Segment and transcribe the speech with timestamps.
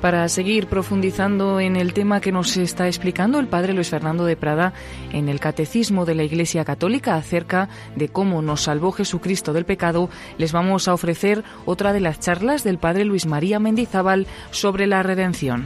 [0.00, 4.36] Para seguir profundizando en el tema que nos está explicando el padre Luis Fernando de
[4.36, 4.72] Prada
[5.12, 10.08] en el Catecismo de la Iglesia Católica acerca de cómo nos salvó Jesucristo del pecado,
[10.38, 15.02] les vamos a ofrecer otra de las charlas del padre Luis María Mendizábal sobre la
[15.02, 15.64] redención.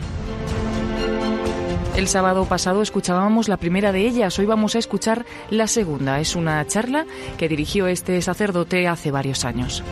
[1.95, 6.21] El sábado pasado escuchábamos la primera de ellas, hoy vamos a escuchar la segunda.
[6.21, 7.05] Es una charla
[7.37, 9.85] que dirigió este sacerdote hace varios años.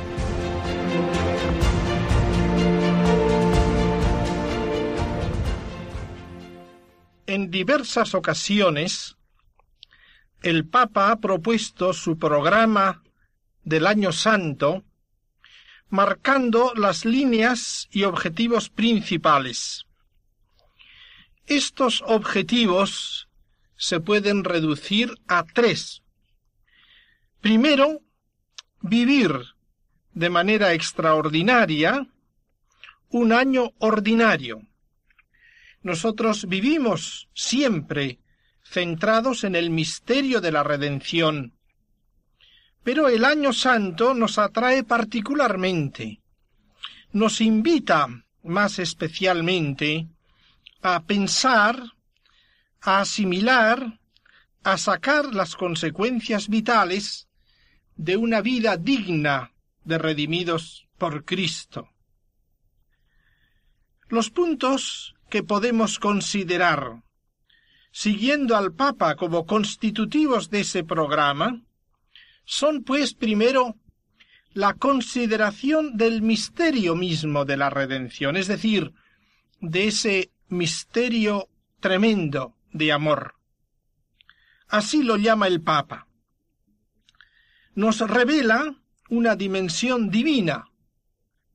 [7.50, 9.16] Diversas ocasiones,
[10.40, 13.02] el Papa ha propuesto su programa
[13.64, 14.84] del Año Santo,
[15.88, 19.84] marcando las líneas y objetivos principales.
[21.46, 23.28] Estos objetivos
[23.74, 26.04] se pueden reducir a tres.
[27.40, 28.00] Primero,
[28.80, 29.56] vivir
[30.12, 32.06] de manera extraordinaria
[33.08, 34.69] un año ordinario
[35.82, 38.18] nosotros vivimos siempre
[38.64, 41.54] centrados en el misterio de la redención.
[42.82, 46.20] Pero el año santo nos atrae particularmente,
[47.12, 48.06] nos invita
[48.42, 50.08] más especialmente
[50.82, 51.82] a pensar,
[52.80, 54.00] a asimilar,
[54.62, 57.28] a sacar las consecuencias vitales
[57.96, 59.52] de una vida digna
[59.84, 61.90] de redimidos por Cristo.
[64.08, 67.02] Los puntos que podemos considerar,
[67.92, 71.62] siguiendo al Papa como constitutivos de ese programa,
[72.44, 73.76] son pues primero
[74.52, 78.92] la consideración del misterio mismo de la redención, es decir,
[79.60, 83.34] de ese misterio tremendo de amor.
[84.68, 86.06] Así lo llama el Papa.
[87.74, 88.74] Nos revela
[89.08, 90.66] una dimensión divina,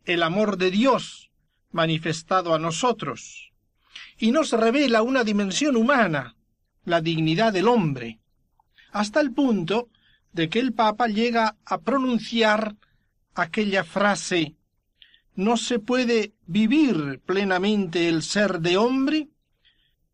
[0.06, 1.32] el amor de Dios
[1.72, 3.45] manifestado a nosotros,
[4.18, 6.36] y nos revela una dimensión humana,
[6.84, 8.20] la dignidad del hombre,
[8.92, 9.90] hasta el punto
[10.32, 12.76] de que el Papa llega a pronunciar
[13.34, 14.56] aquella frase
[15.36, 19.28] no se puede vivir plenamente el ser de hombre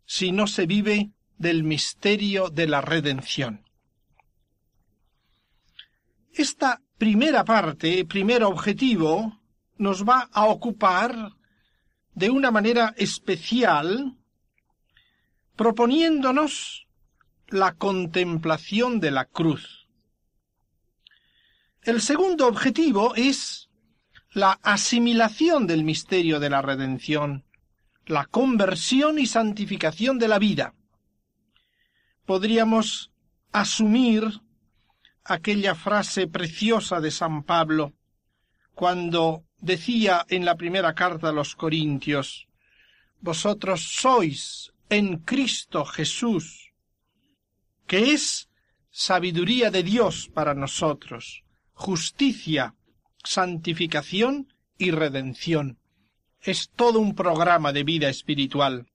[0.06, 3.64] si no se vive del misterio de la redención.
[6.34, 9.40] Esta primera parte, primer objetivo,
[9.78, 11.34] nos va a ocupar
[12.14, 14.18] de una manera especial,
[15.56, 16.88] proponiéndonos
[17.48, 19.88] la contemplación de la cruz.
[21.84, 23.70] El segundo objetivo es
[24.34, 27.44] la asimilación del misterio de la redención,
[28.06, 30.74] la conversión y santificación de la vida.
[32.26, 33.12] Podríamos
[33.52, 34.24] asumir
[35.24, 37.94] aquella frase preciosa de San Pablo,
[38.74, 42.48] cuando decía en la primera carta a los Corintios,
[43.22, 46.72] Vosotros sois en Cristo Jesús,
[47.86, 48.50] que es
[48.90, 52.74] sabiduría de Dios para nosotros, justicia,
[53.24, 55.78] santificación y redención.
[56.42, 58.88] Es todo un programa de vida espiritual.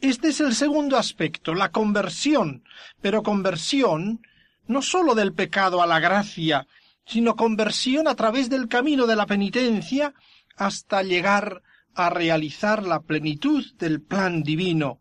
[0.00, 2.64] Este es el segundo aspecto, la conversión,
[3.02, 4.22] pero conversión
[4.66, 6.66] no sólo del pecado a la gracia,
[7.06, 10.12] sino conversión a través del camino de la penitencia
[10.56, 11.62] hasta llegar
[11.94, 15.00] a realizar la plenitud del plan divino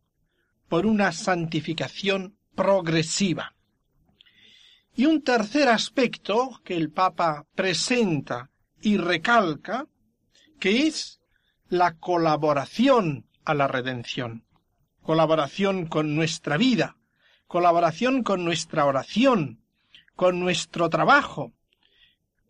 [0.69, 3.55] por una santificación progresiva.
[4.95, 8.49] Y un tercer aspecto que el Papa presenta
[8.81, 9.87] y recalca,
[10.59, 11.19] que es
[11.67, 14.45] la colaboración a la redención,
[15.01, 16.97] colaboración con nuestra vida,
[17.47, 19.61] colaboración con nuestra oración,
[20.15, 21.53] con nuestro trabajo,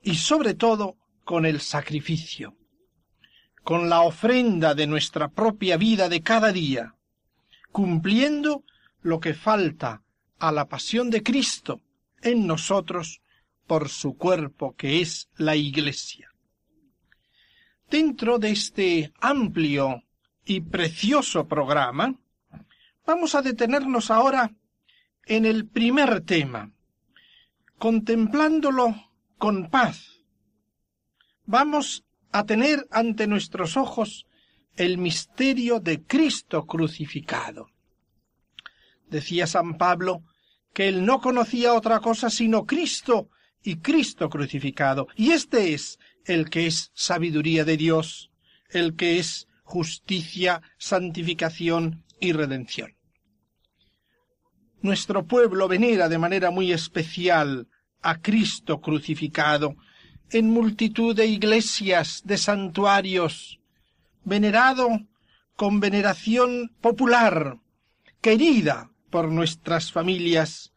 [0.06, 2.56] y sobre todo con el sacrificio,
[3.64, 6.96] con la ofrenda de nuestra propia vida de cada día,
[7.72, 8.64] cumpliendo
[9.02, 10.04] lo que falta
[10.38, 11.82] a la pasión de Cristo
[12.22, 13.22] en nosotros
[13.66, 16.32] por su cuerpo que es la Iglesia.
[17.90, 20.04] Dentro de este amplio
[20.46, 22.14] y precioso programa,
[23.08, 24.52] vamos a detenernos ahora
[25.26, 26.72] en el primer tema,
[27.80, 29.05] contemplándolo
[29.38, 30.22] con paz.
[31.46, 34.26] Vamos a tener ante nuestros ojos
[34.76, 37.70] el misterio de Cristo crucificado.
[39.10, 40.24] Decía San Pablo
[40.74, 43.30] que él no conocía otra cosa sino Cristo
[43.64, 45.08] y Cristo crucificado.
[45.16, 48.32] Y este es el que es sabiduría de Dios,
[48.70, 52.96] el que es justicia, santificación y redención.
[54.82, 57.68] Nuestro pueblo venera de manera muy especial
[58.06, 59.76] a Cristo crucificado
[60.30, 63.60] en multitud de iglesias, de santuarios,
[64.24, 64.88] venerado
[65.56, 67.58] con veneración popular,
[68.22, 70.72] querida por nuestras familias,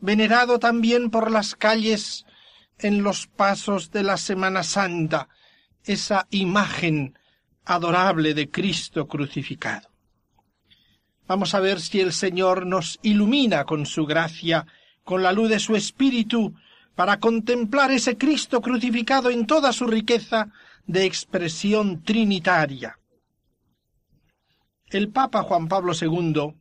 [0.00, 2.26] venerado también por las calles
[2.78, 5.28] en los pasos de la Semana Santa,
[5.84, 7.16] esa imagen
[7.64, 9.88] adorable de Cristo crucificado.
[11.28, 14.66] Vamos a ver si el Señor nos ilumina con su gracia,
[15.04, 16.54] con la luz de su Espíritu,
[16.94, 20.52] para contemplar ese Cristo crucificado en toda su riqueza
[20.86, 22.98] de expresión trinitaria.
[24.90, 26.54] El Papa Juan Pablo II,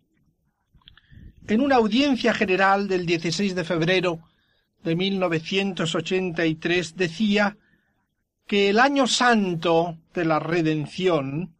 [1.47, 4.19] en una audiencia general del 16 de febrero
[4.83, 7.57] de 1983, decía
[8.47, 11.55] que el año santo de la redención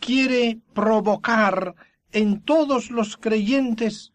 [0.00, 1.74] quiere provocar
[2.12, 4.12] en todos los creyentes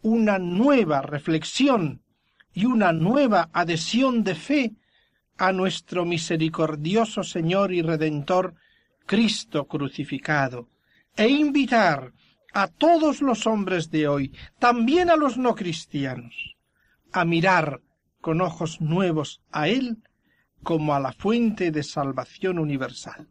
[0.00, 2.03] una nueva reflexión
[2.54, 4.72] y una nueva adhesión de fe
[5.36, 8.54] a nuestro misericordioso Señor y Redentor
[9.06, 10.68] Cristo crucificado,
[11.16, 12.12] e invitar
[12.52, 16.56] a todos los hombres de hoy, también a los no cristianos,
[17.12, 17.80] a mirar
[18.20, 19.98] con ojos nuevos a Él
[20.62, 23.28] como a la fuente de salvación universal.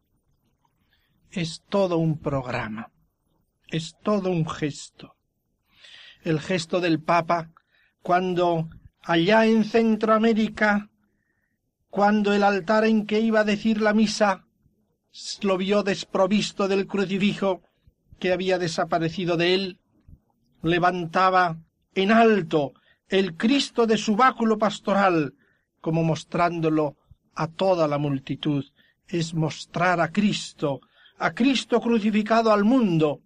[1.32, 2.92] Es todo un programa,
[3.70, 5.16] es todo un gesto.
[6.22, 7.52] El gesto del Papa
[8.02, 8.70] cuando
[9.04, 10.90] allá en Centroamérica,
[11.90, 14.46] cuando el altar en que iba a decir la misa
[15.42, 17.62] lo vio desprovisto del crucifijo
[18.20, 19.80] que había desaparecido de él,
[20.64, 21.58] levantaba
[21.94, 22.74] en alto
[23.10, 25.36] el Cristo de su báculo pastoral,
[25.82, 26.96] como mostrándolo
[27.36, 28.66] a toda la multitud.
[29.08, 30.80] Es mostrar a Cristo,
[31.20, 33.22] a Cristo crucificado al mundo,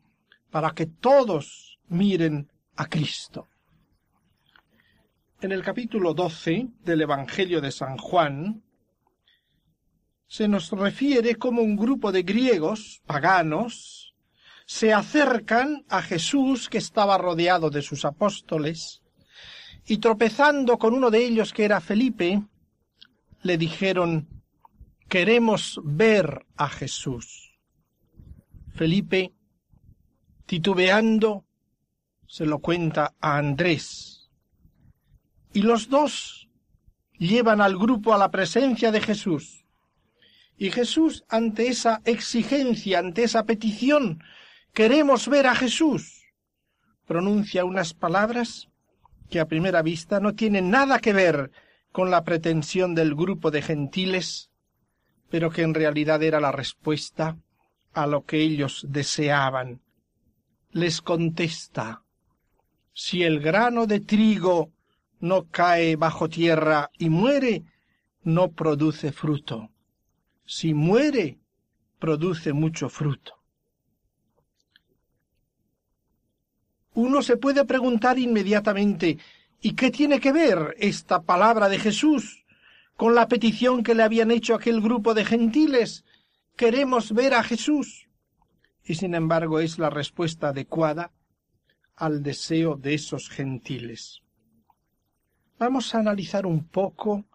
[0.49, 3.47] para que todos miren a Cristo.
[5.39, 8.63] En el capítulo doce del Evangelio de San Juan
[10.25, 14.15] se nos refiere cómo un grupo de griegos paganos
[14.65, 19.03] se acercan a Jesús que estaba rodeado de sus apóstoles
[19.85, 22.41] y tropezando con uno de ellos que era Felipe,
[23.43, 24.27] le dijeron
[25.07, 27.53] queremos ver a Jesús.
[28.73, 29.33] Felipe,
[30.47, 31.45] titubeando,
[32.25, 34.16] se lo cuenta a Andrés,
[35.57, 36.47] y los dos
[37.17, 39.65] llevan al grupo a la presencia de Jesús.
[40.55, 44.21] Y Jesús, ante esa exigencia, ante esa petición,
[44.71, 46.27] queremos ver a Jesús,
[47.07, 48.69] pronuncia unas palabras
[49.31, 51.49] que a primera vista no tienen nada que ver
[51.91, 54.51] con la pretensión del grupo de gentiles,
[55.31, 57.35] pero que en realidad era la respuesta
[57.93, 59.81] a lo que ellos deseaban.
[60.69, 62.03] Les contesta,
[62.93, 64.76] si el grano de trigo
[65.19, 67.63] no cae bajo tierra y muere,
[68.23, 69.69] no produce fruto.
[70.45, 71.39] Si muere,
[71.99, 73.33] produce mucho fruto.
[76.93, 79.17] Uno se puede preguntar inmediatamente
[79.61, 82.45] ¿y qué tiene que ver esta palabra de Jesús
[82.95, 86.05] con la petición que le habían hecho aquel grupo de gentiles?
[86.55, 88.07] Queremos ver a Jesús.
[88.83, 91.11] Y sin embargo es la respuesta adecuada
[91.95, 94.21] al deseo de esos gentiles.
[95.59, 97.25] Vamos a analizar un poco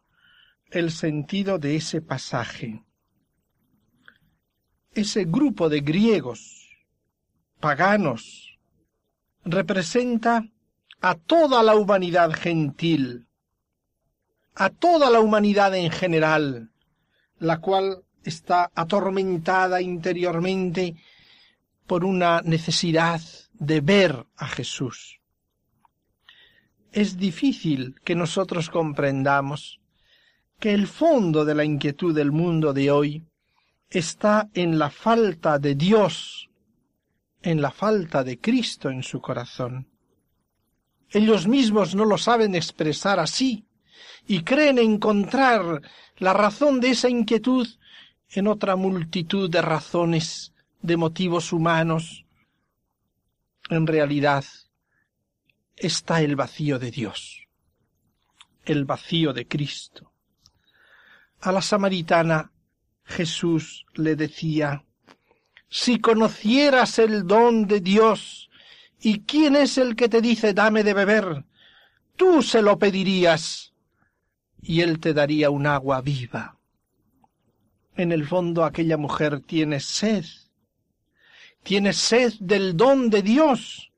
[0.70, 2.84] el sentido de ese pasaje.
[4.94, 6.68] Ese grupo de griegos
[7.58, 8.58] paganos
[9.44, 10.46] representa
[11.00, 13.26] a toda la humanidad gentil,
[14.54, 16.70] a toda la humanidad en general,
[17.38, 20.94] la cual está atormentada interiormente
[21.88, 23.20] por una necesidad
[23.54, 25.21] de ver a Jesús
[26.92, 29.80] es difícil que nosotros comprendamos
[30.60, 33.24] que el fondo de la inquietud del mundo de hoy
[33.88, 36.50] está en la falta de Dios,
[37.42, 39.88] en la falta de Cristo en su corazón.
[41.10, 43.66] Ellos mismos no lo saben expresar así
[44.26, 45.82] y creen encontrar
[46.18, 47.66] la razón de esa inquietud
[48.30, 52.24] en otra multitud de razones, de motivos humanos.
[53.68, 54.44] En realidad,
[55.76, 57.46] está el vacío de Dios,
[58.64, 60.12] el vacío de Cristo.
[61.40, 62.52] A la samaritana
[63.04, 64.84] Jesús le decía,
[65.68, 68.50] si conocieras el don de Dios
[69.00, 71.44] y quién es el que te dice dame de beber,
[72.16, 73.72] tú se lo pedirías
[74.60, 76.58] y él te daría un agua viva.
[77.96, 80.24] En el fondo aquella mujer tiene sed
[81.62, 83.91] tiene sed del don de Dios,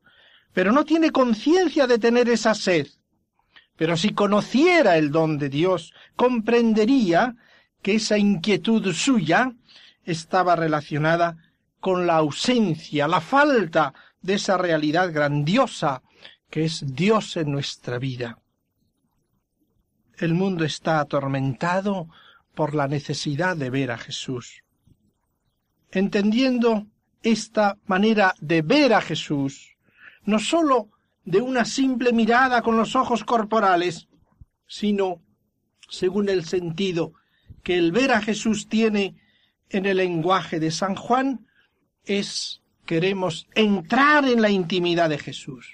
[0.55, 2.87] pero no tiene conciencia de tener esa sed.
[3.77, 7.35] Pero si conociera el don de Dios, comprendería
[7.83, 9.53] que esa inquietud suya
[10.05, 11.37] estaba relacionada
[11.81, 13.93] con la ausencia, la falta
[14.23, 16.03] de esa realidad grandiosa
[16.49, 18.39] que es Dios en nuestra vida.
[20.17, 22.09] El mundo está atormentado
[22.55, 24.63] por la necesidad de ver a Jesús.
[25.91, 26.87] Entendiendo
[27.23, 29.74] esta manera de ver a Jesús,
[30.25, 30.91] no sólo
[31.25, 34.09] de una simple mirada con los ojos corporales,
[34.67, 35.23] sino
[35.89, 37.13] según el sentido
[37.63, 39.17] que el ver a Jesús tiene
[39.71, 41.47] en el lenguaje de San Juan,
[42.05, 45.67] es queremos entrar en la intimidad de Jesús,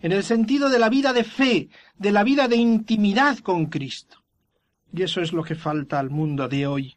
[0.00, 4.18] en el sentido de la vida de fe, de la vida de intimidad con Cristo.
[4.92, 6.96] Y eso es lo que falta al mundo de hoy.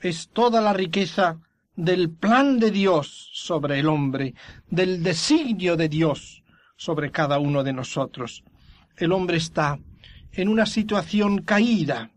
[0.00, 1.40] Es toda la riqueza
[1.76, 4.34] del plan de Dios sobre el hombre,
[4.68, 6.42] del designio de Dios
[6.76, 8.44] sobre cada uno de nosotros.
[8.96, 9.78] El hombre está
[10.32, 12.10] en una situación caída,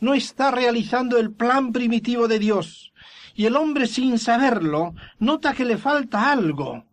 [0.00, 2.92] no está realizando el plan primitivo de Dios,
[3.34, 6.84] y el hombre sin saberlo nota que le falta algo.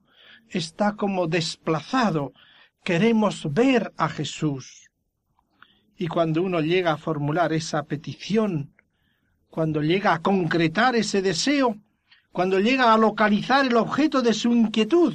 [0.50, 2.34] Está como desplazado.
[2.84, 4.90] Queremos ver a Jesús.
[5.98, 8.72] Y cuando uno llega a formular esa petición,
[9.50, 11.78] cuando llega a concretar ese deseo,
[12.38, 15.12] cuando llega a localizar el objeto de su inquietud,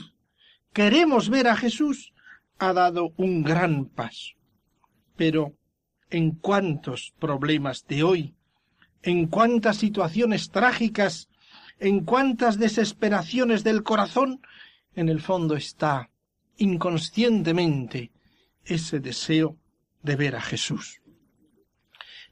[0.72, 2.12] queremos ver a Jesús,
[2.58, 4.32] ha dado un gran paso.
[5.14, 5.54] Pero,
[6.10, 8.34] ¿en cuántos problemas de hoy,
[9.02, 11.28] en cuántas situaciones trágicas,
[11.78, 14.40] en cuántas desesperaciones del corazón,
[14.96, 16.10] en el fondo está
[16.56, 18.10] inconscientemente
[18.64, 19.56] ese deseo
[20.02, 21.00] de ver a Jesús.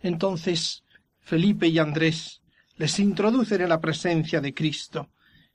[0.02, 0.82] Entonces,
[1.20, 2.39] Felipe y Andrés
[2.80, 5.10] les introducen en la presencia de Cristo,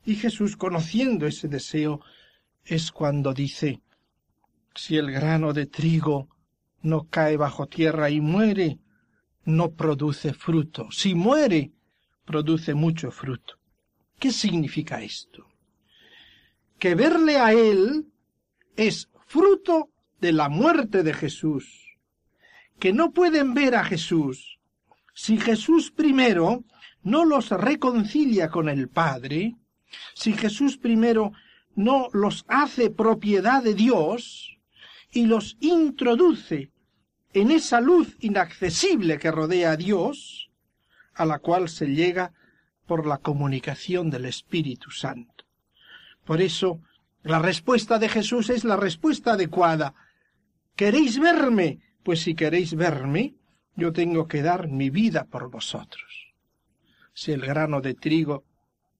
[0.05, 2.01] y Jesús, conociendo ese deseo,
[2.63, 3.81] es cuando dice,
[4.75, 6.29] si el grano de trigo
[6.83, 8.77] no cae bajo tierra y muere,
[9.43, 10.91] no produce fruto.
[10.91, 11.71] Si muere,
[12.25, 13.55] produce mucho fruto.
[14.19, 15.47] ¿Qué significa esto?
[16.77, 18.05] Que verle a Él
[18.75, 19.89] es fruto
[20.21, 21.97] de la muerte de Jesús.
[22.77, 24.59] Que no pueden ver a Jesús
[25.15, 26.65] si Jesús primero
[27.05, 29.55] no los reconcilia con el Padre,
[30.15, 31.31] si Jesús primero
[31.75, 34.57] no los hace propiedad de Dios
[35.11, 36.71] y los introduce
[37.33, 40.49] en esa luz inaccesible que rodea a Dios,
[41.13, 42.33] a la cual se llega
[42.87, 45.45] por la comunicación del Espíritu Santo.
[46.25, 46.81] Por eso,
[47.21, 49.93] la respuesta de Jesús es la respuesta adecuada.
[50.75, 51.81] ¿Queréis verme?
[52.03, 53.35] Pues si queréis verme,
[53.75, 56.24] yo tengo que dar mi vida por vosotros.
[57.15, 58.43] Si el grano de trigo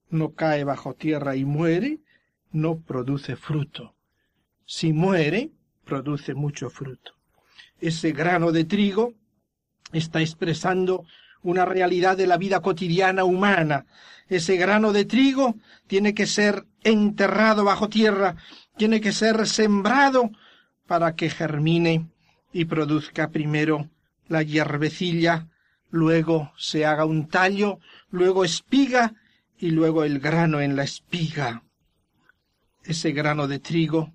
[0.10, 2.00] no cae bajo tierra y muere,
[2.52, 3.94] no produce fruto.
[4.66, 5.52] Si muere,
[5.84, 7.16] produce mucho fruto
[7.80, 9.14] ese grano de trigo
[9.92, 11.06] está expresando
[11.44, 13.86] una realidad de la vida cotidiana humana.
[14.28, 15.56] Ese grano de trigo
[15.88, 18.36] tiene que ser enterrado bajo tierra,
[18.78, 20.32] tiene que ser sembrado
[20.88, 22.08] para que germine
[22.52, 23.90] y produzca primero
[24.28, 25.48] la hierbecilla,
[25.92, 27.80] luego se haga un tallo,
[28.16, 29.14] luego espiga
[29.60, 31.64] y luego el grano en la espiga.
[32.84, 34.14] Ese grano de trigo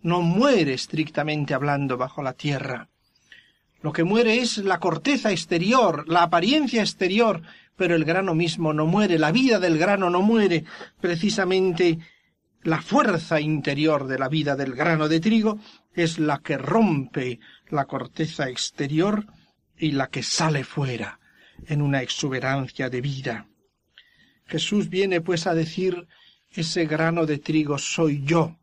[0.00, 2.88] no muere estrictamente hablando bajo la tierra.
[3.80, 7.42] Lo que muere es la corteza exterior, la apariencia exterior,
[7.76, 10.64] pero el grano mismo no muere, la vida del grano no muere,
[11.00, 11.98] precisamente
[12.62, 15.60] la fuerza interior de la vida del grano de trigo
[15.94, 19.26] es la que rompe la corteza exterior
[19.76, 21.20] y la que sale fuera
[21.66, 23.48] en una exuberancia de vida.
[24.46, 26.06] Jesús viene pues a decir
[26.50, 28.56] ese grano de trigo soy yo,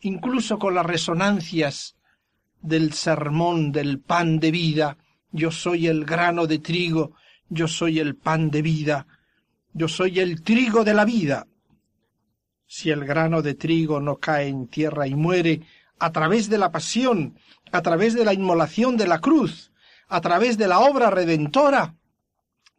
[0.00, 1.96] incluso con las resonancias
[2.60, 4.98] del sermón del pan de vida,
[5.32, 7.14] yo soy el grano de trigo,
[7.48, 9.06] yo soy el pan de vida,
[9.72, 11.46] yo soy el trigo de la vida.
[12.66, 15.62] Si el grano de trigo no cae en tierra y muere,
[15.98, 17.38] a través de la pasión,
[17.72, 19.72] a través de la inmolación de la cruz,
[20.08, 21.94] a través de la obra redentora,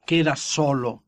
[0.06, 1.04] queda solo.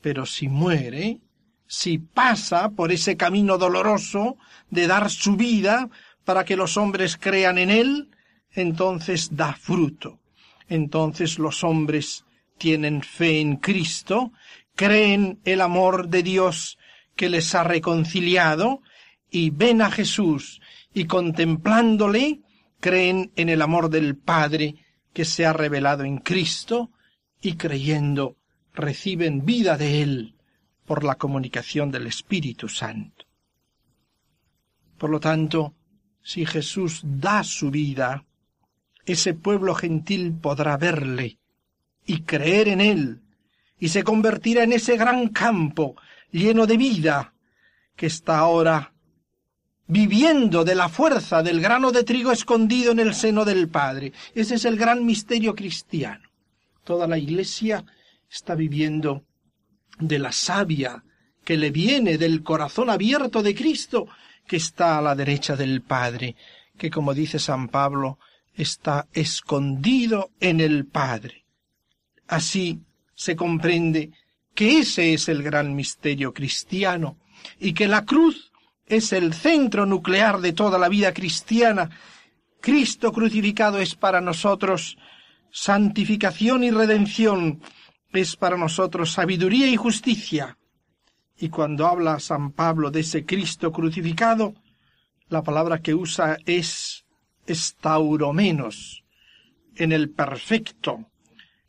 [0.00, 1.20] Pero si muere,
[1.66, 4.36] si pasa por ese camino doloroso
[4.70, 5.88] de dar su vida
[6.24, 8.10] para que los hombres crean en él,
[8.52, 10.20] entonces da fruto.
[10.68, 12.24] Entonces los hombres
[12.58, 14.32] tienen fe en Cristo,
[14.74, 16.78] creen el amor de Dios
[17.14, 18.82] que les ha reconciliado
[19.30, 20.60] y ven a Jesús
[20.92, 22.40] y contemplándole
[22.80, 24.76] creen en el amor del Padre
[25.12, 26.90] que se ha revelado en Cristo
[27.40, 28.36] y creyendo
[28.74, 30.34] reciben vida de Él
[30.84, 33.26] por la comunicación del Espíritu Santo.
[34.98, 35.74] Por lo tanto,
[36.22, 38.24] si Jesús da su vida,
[39.04, 41.38] ese pueblo gentil podrá verle
[42.06, 43.20] y creer en él,
[43.78, 45.96] y se convertirá en ese gran campo
[46.30, 47.34] lleno de vida
[47.94, 48.92] que está ahora
[49.86, 54.12] viviendo de la fuerza del grano de trigo escondido en el seno del Padre.
[54.34, 56.25] Ese es el gran misterio cristiano.
[56.86, 57.84] Toda la Iglesia
[58.30, 59.24] está viviendo
[59.98, 61.02] de la savia
[61.44, 64.06] que le viene del corazón abierto de Cristo,
[64.46, 66.36] que está a la derecha del Padre,
[66.78, 68.20] que como dice San Pablo,
[68.54, 71.44] está escondido en el Padre.
[72.28, 72.82] Así
[73.16, 74.12] se comprende
[74.54, 77.18] que ese es el gran misterio cristiano
[77.58, 78.52] y que la cruz
[78.86, 81.90] es el centro nuclear de toda la vida cristiana.
[82.60, 84.96] Cristo crucificado es para nosotros
[85.56, 87.62] santificación y redención,
[88.12, 90.58] es para nosotros sabiduría y justicia.
[91.38, 94.52] Y cuando habla San Pablo de ese Cristo crucificado,
[95.30, 97.06] la palabra que usa es
[97.46, 99.02] estauromenos,
[99.76, 101.06] en el perfecto,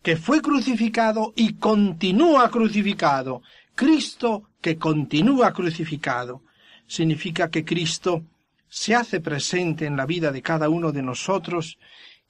[0.01, 3.41] que fue crucificado y continúa crucificado.
[3.73, 6.43] Cristo que continúa crucificado.
[6.87, 8.25] Significa que Cristo
[8.67, 11.77] se hace presente en la vida de cada uno de nosotros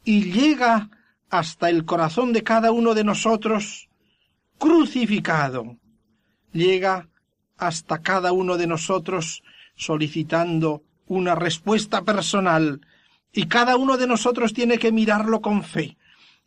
[0.04, 0.92] y llega
[1.30, 3.90] hasta el corazón de cada uno de nosotros
[4.58, 5.78] crucificado.
[6.52, 7.08] Llega
[7.58, 9.44] hasta cada uno de nosotros
[9.76, 12.82] solicitando una respuesta personal
[13.32, 15.98] y cada uno de nosotros tiene que mirarlo con fe,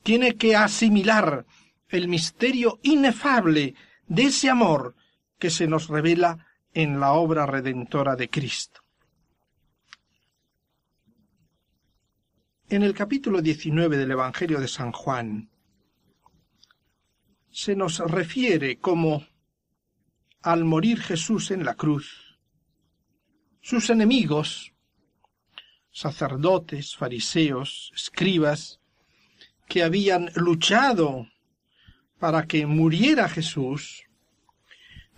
[0.02, 1.46] tiene que asimilar
[1.88, 3.74] el misterio inefable
[4.06, 4.94] de ese amor
[5.38, 8.79] que se nos revela en la obra redentora de Cristo.
[12.70, 15.50] En el capítulo 19 del Evangelio de San Juan
[17.50, 19.26] se nos refiere cómo
[20.42, 22.38] al morir Jesús en la cruz,
[23.60, 24.72] sus enemigos,
[25.90, 28.78] sacerdotes, fariseos, escribas,
[29.66, 31.26] que habían luchado
[32.20, 34.04] para que muriera Jesús,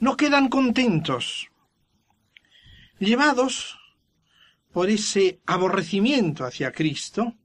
[0.01, 1.49] no quedan contentos,
[2.99, 3.77] llevados
[4.73, 7.37] por ese aborrecimiento hacia Cristo,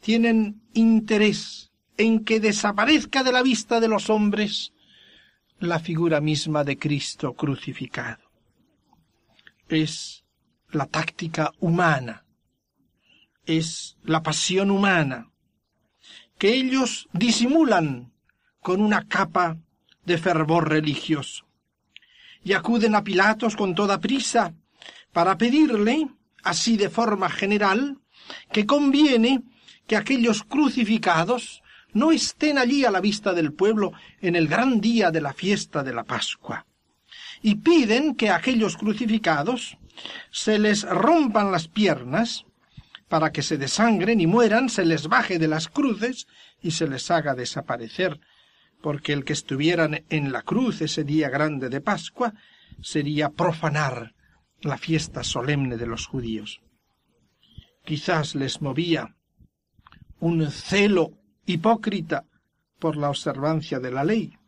[0.00, 4.72] tienen interés en que desaparezca de la vista de los hombres
[5.58, 8.22] la figura misma de Cristo crucificado.
[9.68, 10.24] Es
[10.70, 12.24] la táctica humana,
[13.44, 15.30] es la pasión humana,
[16.38, 18.12] que ellos disimulan
[18.60, 19.58] con una capa
[20.04, 21.46] de fervor religioso.
[22.42, 24.54] Y acuden a Pilatos con toda prisa
[25.12, 26.08] para pedirle,
[26.42, 27.98] así de forma general,
[28.50, 29.42] que conviene
[29.90, 35.10] que aquellos crucificados no estén allí a la vista del pueblo en el gran día
[35.10, 36.64] de la fiesta de la Pascua.
[37.42, 39.78] Y piden que a aquellos crucificados
[40.30, 42.44] se les rompan las piernas
[43.08, 46.28] para que se desangren y mueran, se les baje de las cruces
[46.62, 48.20] y se les haga desaparecer,
[48.80, 52.34] porque el que estuvieran en la cruz ese día grande de Pascua
[52.80, 54.14] sería profanar
[54.60, 56.60] la fiesta solemne de los judíos.
[57.84, 59.16] Quizás les movía
[60.20, 61.12] un celo
[61.46, 62.24] hipócrita
[62.78, 64.38] por la observancia de la ley,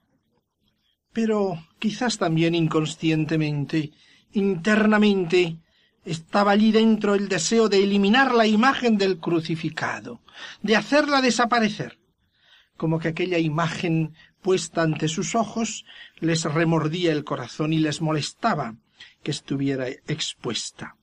[1.13, 3.93] pero quizás también inconscientemente,
[4.33, 5.59] internamente,
[6.05, 10.21] estaba allí dentro el deseo de eliminar la imagen del crucificado,
[10.63, 11.99] de hacerla desaparecer,
[12.77, 15.85] como que aquella imagen puesta ante sus ojos
[16.19, 18.77] les remordía el corazón y les molestaba
[19.23, 20.97] que estuviera expuesta.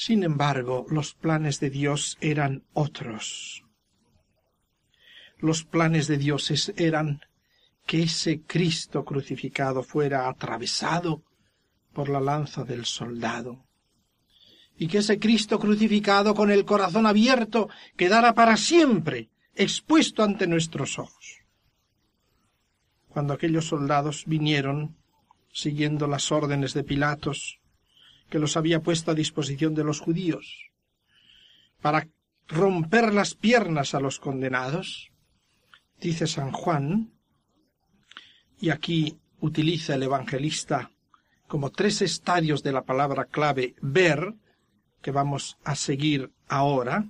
[0.00, 3.64] Sin embargo, los planes de Dios eran otros.
[5.38, 7.22] Los planes de Dios eran
[7.84, 11.24] que ese Cristo crucificado fuera atravesado
[11.92, 13.66] por la lanza del soldado,
[14.76, 20.96] y que ese Cristo crucificado con el corazón abierto quedara para siempre expuesto ante nuestros
[21.00, 21.40] ojos.
[23.08, 24.96] Cuando aquellos soldados vinieron,
[25.52, 27.58] siguiendo las órdenes de Pilatos,
[28.28, 30.70] que los había puesto a disposición de los judíos,
[31.80, 32.08] para
[32.48, 35.10] romper las piernas a los condenados,
[36.00, 37.12] dice San Juan,
[38.60, 40.90] y aquí utiliza el evangelista
[41.46, 44.34] como tres estadios de la palabra clave ver,
[45.00, 47.08] que vamos a seguir ahora,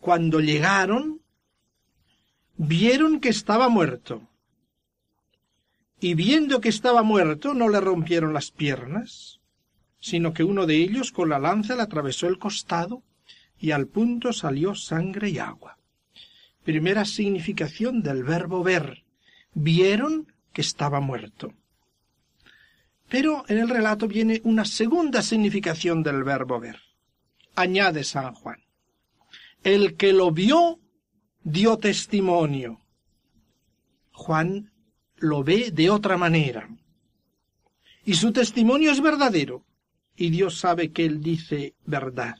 [0.00, 1.20] cuando llegaron,
[2.56, 4.22] vieron que estaba muerto.
[6.00, 9.37] Y viendo que estaba muerto, no le rompieron las piernas,
[10.00, 13.02] sino que uno de ellos con la lanza le atravesó el costado
[13.58, 15.78] y al punto salió sangre y agua.
[16.64, 19.04] Primera significación del verbo ver.
[19.54, 21.54] Vieron que estaba muerto.
[23.08, 26.80] Pero en el relato viene una segunda significación del verbo ver.
[27.54, 28.60] Añade San Juan.
[29.64, 30.78] El que lo vio
[31.42, 32.80] dio testimonio.
[34.12, 34.72] Juan
[35.16, 36.68] lo ve de otra manera.
[38.04, 39.64] Y su testimonio es verdadero.
[40.20, 42.34] Y Dios sabe que él dice verdad.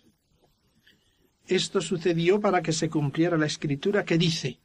[1.46, 4.58] Esto sucedió para que se cumpliera la escritura que dice,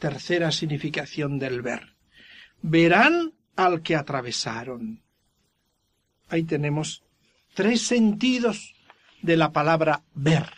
[0.00, 1.94] tercera significación del ver,
[2.60, 5.04] verán al que atravesaron.
[6.28, 7.04] Ahí tenemos
[7.54, 8.74] tres sentidos
[9.22, 10.52] de la palabra ver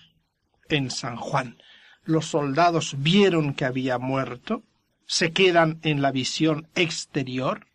[0.71, 1.59] en San Juan.
[2.05, 4.65] Los soldados vieron que había muerto,
[5.05, 7.67] se quedan en la visión exterior,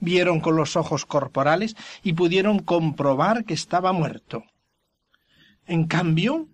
[0.00, 4.44] vieron con los ojos corporales y pudieron comprobar que estaba muerto.
[5.66, 6.48] En cambio,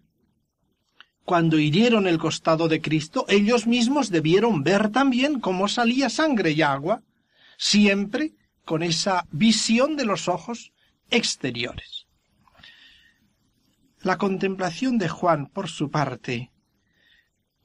[1.25, 6.63] cuando hirieron el costado de Cristo, ellos mismos debieron ver también cómo salía sangre y
[6.63, 7.03] agua,
[7.57, 8.33] siempre
[8.65, 10.73] con esa visión de los ojos
[11.11, 12.07] exteriores.
[14.03, 16.51] La contemplación de Juan, por su parte,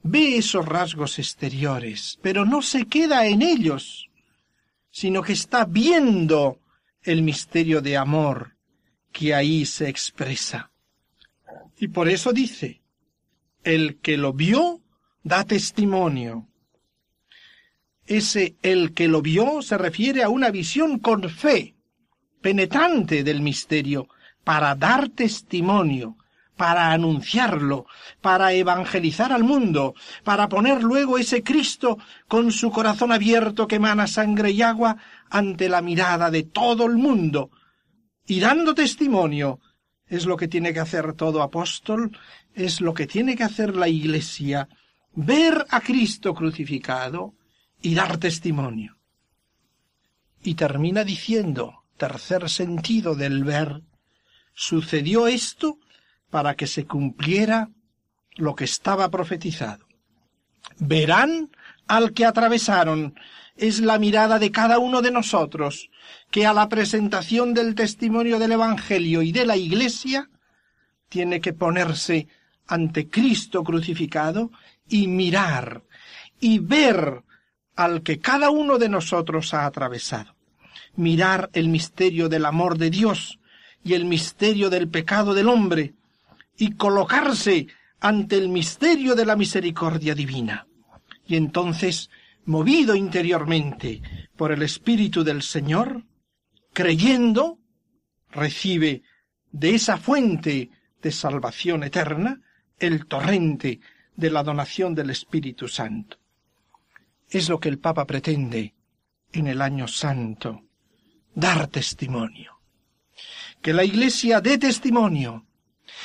[0.02, 4.09] ve esos rasgos exteriores, pero no se queda en ellos,
[4.90, 6.60] sino que está viendo
[7.02, 8.56] el misterio de amor
[9.12, 10.70] que ahí se expresa.
[11.76, 12.82] Y por eso dice,
[13.64, 14.82] el que lo vio
[15.22, 16.48] da testimonio.
[18.06, 21.76] Ese el que lo vio se refiere a una visión con fe,
[22.40, 24.08] penetrante del misterio,
[24.44, 26.16] para dar testimonio,
[26.60, 27.86] para anunciarlo,
[28.20, 29.94] para evangelizar al mundo,
[30.24, 31.96] para poner luego ese Cristo
[32.28, 34.98] con su corazón abierto que emana sangre y agua
[35.30, 37.50] ante la mirada de todo el mundo,
[38.26, 39.58] y dando testimonio,
[40.06, 42.14] es lo que tiene que hacer todo apóstol,
[42.52, 44.68] es lo que tiene que hacer la Iglesia,
[45.14, 47.32] ver a Cristo crucificado
[47.80, 48.98] y dar testimonio.
[50.42, 53.80] Y termina diciendo, tercer sentido del ver,
[54.52, 55.78] sucedió esto
[56.30, 57.68] para que se cumpliera
[58.36, 59.86] lo que estaba profetizado.
[60.78, 61.50] Verán
[61.86, 63.14] al que atravesaron.
[63.56, 65.90] Es la mirada de cada uno de nosotros,
[66.30, 70.30] que a la presentación del testimonio del Evangelio y de la Iglesia
[71.08, 72.28] tiene que ponerse
[72.66, 74.50] ante Cristo crucificado
[74.88, 75.82] y mirar
[76.40, 77.22] y ver
[77.76, 80.36] al que cada uno de nosotros ha atravesado.
[80.94, 83.40] Mirar el misterio del amor de Dios
[83.82, 85.94] y el misterio del pecado del hombre
[86.60, 87.68] y colocarse
[88.00, 90.66] ante el misterio de la misericordia divina.
[91.26, 92.10] Y entonces,
[92.44, 94.02] movido interiormente
[94.36, 96.04] por el Espíritu del Señor,
[96.74, 97.58] creyendo,
[98.30, 99.02] recibe
[99.50, 100.68] de esa fuente
[101.00, 102.42] de salvación eterna
[102.78, 103.80] el torrente
[104.14, 106.18] de la donación del Espíritu Santo.
[107.30, 108.74] Es lo que el Papa pretende
[109.32, 110.64] en el año santo,
[111.34, 112.60] dar testimonio.
[113.62, 115.46] Que la Iglesia dé testimonio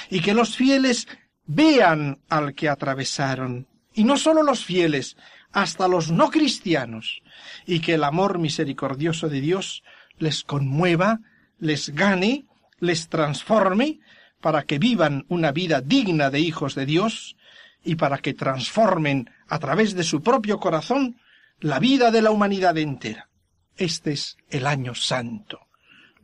[0.09, 1.07] y que los fieles
[1.45, 5.15] vean al que atravesaron, y no sólo los fieles,
[5.51, 7.21] hasta los no cristianos,
[7.65, 9.83] y que el amor misericordioso de Dios
[10.17, 11.19] les conmueva,
[11.59, 12.45] les gane,
[12.79, 13.99] les transforme,
[14.41, 17.35] para que vivan una vida digna de hijos de Dios
[17.83, 21.19] y para que transformen a través de su propio corazón
[21.59, 23.29] la vida de la humanidad entera.
[23.77, 25.67] Este es el año santo.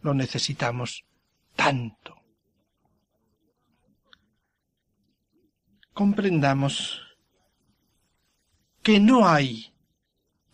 [0.02, 1.04] Lo necesitamos
[1.56, 2.20] tanto.
[6.01, 6.99] Comprendamos
[8.81, 9.71] que no hay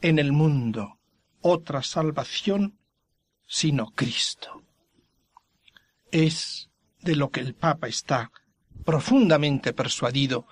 [0.01, 0.99] en el mundo
[1.39, 2.77] otra salvación
[3.45, 4.61] sino Cristo.
[6.11, 8.29] Es de lo que el Papa está
[8.83, 10.47] profundamente persuadido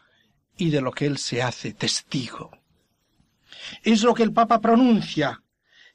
[0.55, 2.51] y de lo que él se hace testigo.
[3.83, 5.43] Es lo que el Papa pronuncia,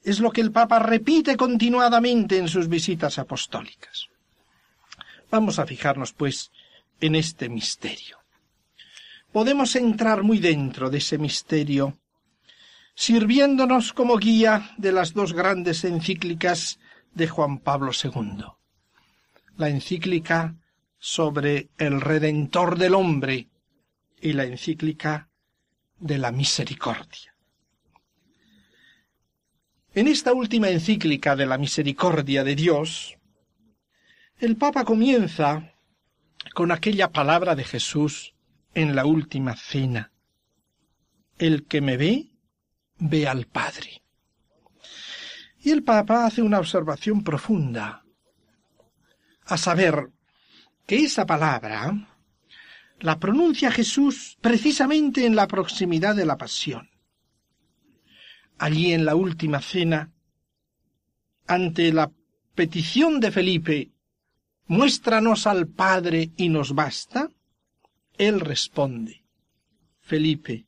[0.05, 4.09] es lo que el Papa repite continuadamente en sus visitas apostólicas.
[5.31, 6.51] Vamos a fijarnos, pues,
[7.01, 8.20] en este misterio.
[9.33, 11.99] Podemos entrar muy dentro de ese misterio,
[12.95, 16.79] sirviéndonos como guía de las dos grandes encíclicas
[17.15, 18.45] de Juan Pablo II
[19.61, 20.57] la encíclica
[20.99, 23.49] sobre el Redentor del hombre
[24.21, 25.29] y la encíclica
[25.99, 27.35] de la misericordia.
[29.93, 33.19] En esta última encíclica de la misericordia de Dios,
[34.39, 35.75] el Papa comienza
[36.55, 38.35] con aquella palabra de Jesús
[38.75, 40.13] en la última cena.
[41.39, 42.31] El que me ve,
[42.99, 44.03] ve al Padre.
[45.63, 48.05] Y el Papa hace una observación profunda
[49.47, 50.11] a saber
[50.87, 52.11] que esa palabra
[53.01, 56.89] la pronuncia Jesús precisamente en la proximidad de la pasión.
[58.59, 60.13] Allí en la última cena
[61.47, 62.11] ante la
[62.55, 63.91] petición de Felipe,
[64.67, 67.31] muéstranos al Padre y nos basta,
[68.21, 69.25] él responde,
[70.03, 70.67] Felipe,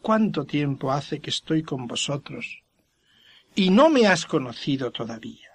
[0.00, 2.62] ¿cuánto tiempo hace que estoy con vosotros?
[3.54, 5.50] Y no me has conocido todavía.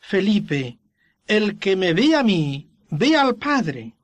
[0.00, 0.80] Felipe,
[1.24, 3.94] el que me ve a mí, ve al Padre.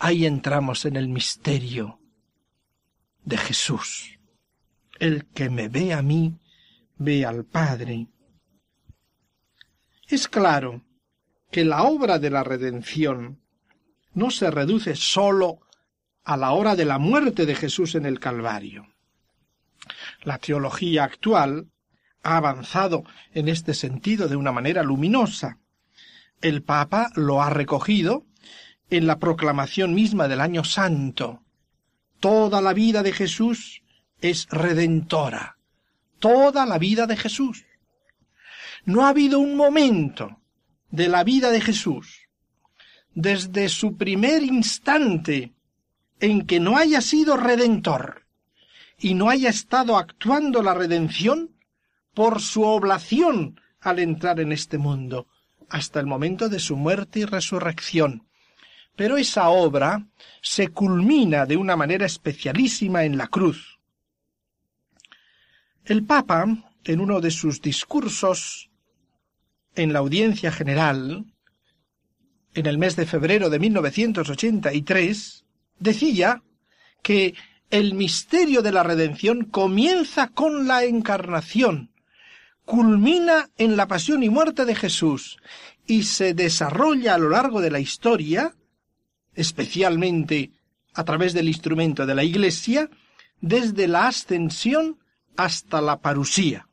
[0.00, 2.00] Ahí entramos en el misterio
[3.22, 4.18] de Jesús.
[4.98, 6.40] El que me ve a mí,
[6.96, 8.08] ve al Padre.
[10.08, 10.82] Es claro
[11.52, 13.43] que la obra de la redención
[14.14, 15.60] no se reduce sólo
[16.24, 18.86] a la hora de la muerte de Jesús en el Calvario.
[20.22, 21.68] La teología actual
[22.22, 25.58] ha avanzado en este sentido de una manera luminosa.
[26.40, 28.24] El Papa lo ha recogido
[28.90, 31.42] en la proclamación misma del año santo.
[32.20, 33.82] Toda la vida de Jesús
[34.20, 35.58] es redentora.
[36.18, 37.66] Toda la vida de Jesús.
[38.84, 40.40] No ha habido un momento
[40.90, 42.23] de la vida de Jesús,
[43.14, 45.52] desde su primer instante,
[46.20, 48.26] en que no haya sido redentor
[48.98, 51.50] y no haya estado actuando la redención
[52.14, 55.26] por su oblación al entrar en este mundo,
[55.68, 58.26] hasta el momento de su muerte y resurrección.
[58.96, 60.06] Pero esa obra
[60.40, 63.78] se culmina de una manera especialísima en la cruz.
[65.84, 66.46] El Papa,
[66.84, 68.70] en uno de sus discursos
[69.74, 71.33] en la audiencia general,
[72.54, 75.44] en el mes de febrero de 1983,
[75.78, 76.42] decía
[77.02, 77.34] que
[77.70, 81.90] el misterio de la redención comienza con la encarnación,
[82.64, 85.38] culmina en la pasión y muerte de Jesús
[85.86, 88.54] y se desarrolla a lo largo de la historia,
[89.34, 90.52] especialmente
[90.94, 92.88] a través del instrumento de la Iglesia,
[93.40, 94.98] desde la ascensión
[95.36, 96.68] hasta la parusía.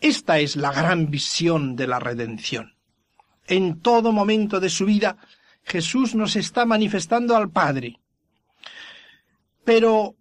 [0.00, 2.74] Esta es la gran visión de la redención.
[3.50, 5.16] En todo momento de su vida,
[5.64, 7.98] Jesús nos está manifestando al Padre.
[9.64, 10.14] Pero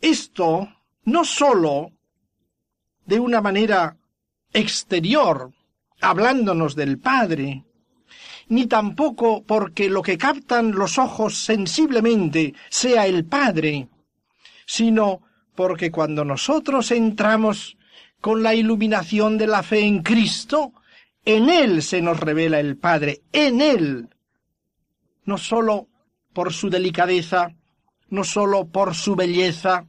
[0.00, 0.68] esto
[1.04, 1.90] no sólo
[3.04, 3.96] de una manera
[4.52, 5.52] exterior,
[6.00, 7.64] hablándonos del Padre,
[8.48, 13.88] ni tampoco porque lo que captan los ojos sensiblemente sea el Padre,
[14.66, 15.20] sino
[15.56, 17.76] porque cuando nosotros entramos
[18.20, 20.72] con la iluminación de la fe en Cristo,
[21.26, 24.08] en Él se nos revela el Padre, en Él,
[25.24, 25.88] no sólo
[26.32, 27.48] por su delicadeza,
[28.08, 29.88] no sólo por su belleza,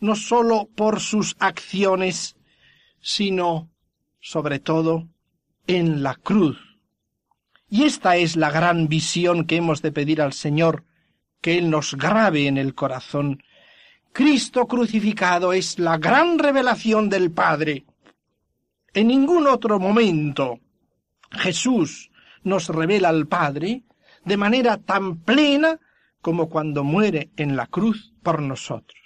[0.00, 2.34] no sólo por sus acciones,
[2.98, 3.68] sino,
[4.20, 5.06] sobre todo,
[5.66, 6.56] en la cruz.
[7.68, 10.84] Y esta es la gran visión que hemos de pedir al Señor,
[11.42, 13.42] que Él nos grabe en el corazón.
[14.12, 17.84] Cristo crucificado es la gran revelación del Padre.
[18.94, 20.58] En ningún otro momento
[21.30, 22.10] Jesús
[22.42, 23.84] nos revela al Padre
[24.24, 25.80] de manera tan plena
[26.20, 28.98] como cuando muere en la cruz por nosotros.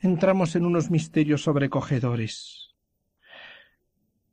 [0.00, 2.74] Entramos en unos misterios sobrecogedores.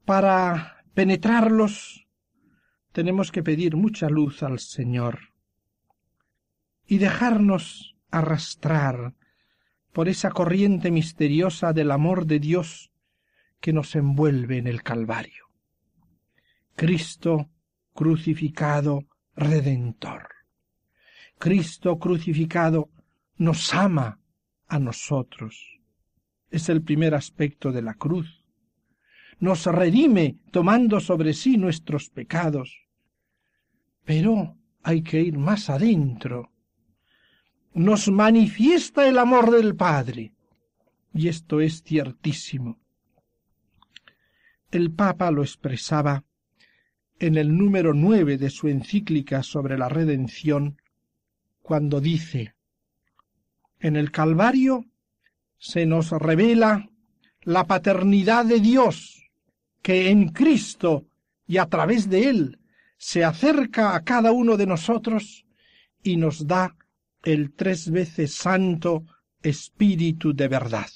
[0.03, 2.07] Para penetrarlos
[2.91, 5.33] tenemos que pedir mucha luz al Señor
[6.85, 9.15] y dejarnos arrastrar
[9.91, 12.91] por esa corriente misteriosa del amor de Dios
[13.59, 15.44] que nos envuelve en el Calvario.
[16.75, 17.49] Cristo
[17.93, 20.27] crucificado redentor.
[21.37, 22.89] Cristo crucificado
[23.37, 24.19] nos ama
[24.67, 25.79] a nosotros.
[26.49, 28.45] Es el primer aspecto de la cruz
[29.39, 32.87] nos redime tomando sobre sí nuestros pecados.
[34.03, 36.51] Pero hay que ir más adentro.
[37.73, 40.33] Nos manifiesta el amor del Padre.
[41.13, 42.79] Y esto es ciertísimo.
[44.71, 46.23] El Papa lo expresaba
[47.19, 50.81] en el número nueve de su encíclica sobre la redención,
[51.61, 52.55] cuando dice
[53.79, 54.85] En el Calvario
[55.57, 56.89] se nos revela
[57.41, 59.31] la paternidad de Dios
[59.81, 61.05] que en Cristo
[61.47, 62.59] y a través de Él
[62.97, 65.45] se acerca a cada uno de nosotros
[66.01, 66.75] y nos da
[67.23, 69.05] el tres veces santo
[69.41, 70.89] Espíritu de verdad.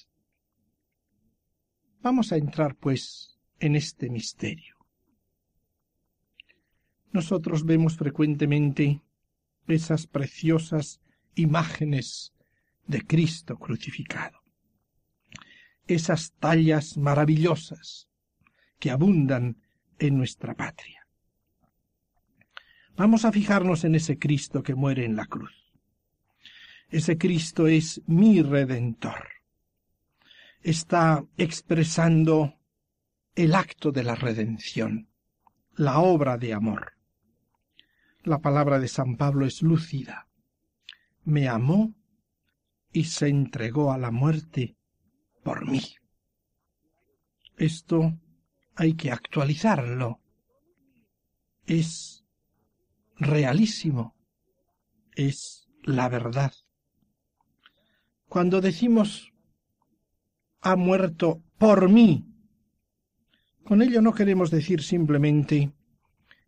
[2.01, 4.78] Vamos a entrar, pues, en este misterio.
[7.11, 9.01] Nosotros vemos frecuentemente
[9.67, 10.99] esas preciosas
[11.35, 12.33] imágenes
[12.87, 14.39] de Cristo crucificado,
[15.87, 18.07] esas tallas maravillosas
[18.79, 19.61] que abundan
[19.99, 21.07] en nuestra patria.
[22.95, 25.53] Vamos a fijarnos en ese Cristo que muere en la cruz.
[26.89, 29.29] Ese Cristo es mi redentor.
[30.61, 32.55] Está expresando
[33.35, 35.07] el acto de la redención,
[35.75, 36.98] la obra de amor.
[38.23, 40.27] La palabra de San Pablo es lúcida.
[41.23, 41.95] Me amó
[42.91, 44.75] y se entregó a la muerte
[45.43, 45.81] por mí.
[47.55, 48.19] Esto
[48.75, 50.19] hay que actualizarlo.
[51.65, 52.25] Es
[53.15, 54.15] realísimo.
[55.15, 56.53] Es la verdad.
[58.27, 59.33] Cuando decimos
[60.61, 62.25] ha muerto por mí,
[63.63, 65.71] con ello no queremos decir simplemente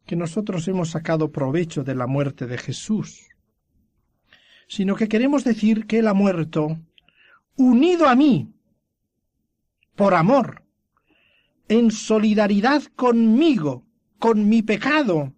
[0.06, 3.28] que nosotros hemos sacado provecho de la muerte de Jesús,
[4.68, 6.80] sino que queremos decir que Él ha muerto
[7.56, 8.54] unido a mí,
[9.96, 10.64] por amor,
[11.68, 13.86] en solidaridad conmigo,
[14.18, 15.34] con mi pecado,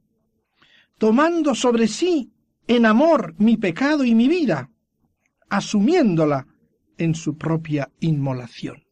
[0.97, 2.31] tomando sobre sí
[2.67, 4.69] en amor mi pecado y mi vida,
[5.49, 6.47] asumiéndola
[6.97, 8.83] en su propia inmolación.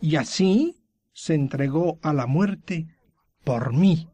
[0.00, 0.76] Y así
[1.12, 2.86] se entregó a la muerte
[3.44, 4.08] por mí.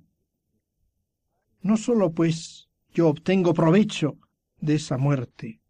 [1.65, 4.19] No sólo pues yo obtengo provecho
[4.61, 5.61] de esa muerte,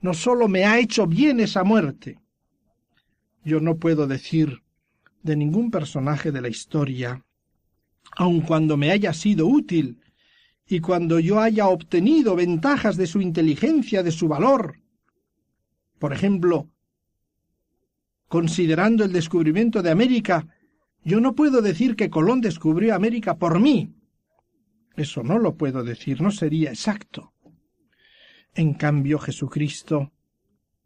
[0.00, 2.18] no sólo me ha hecho bien esa muerte.
[3.44, 4.62] Yo no puedo decir
[5.22, 7.26] de ningún personaje de la historia,
[8.16, 10.00] aun cuando me haya sido útil
[10.66, 14.78] y cuando yo haya obtenido ventajas de su inteligencia, de su valor.
[15.98, 16.70] Por ejemplo,
[18.28, 20.46] considerando el descubrimiento de América
[21.02, 23.94] yo no puedo decir que Colón descubrió América por mí.
[24.96, 27.32] Eso no lo puedo decir, no sería exacto.
[28.54, 30.12] En cambio, Jesucristo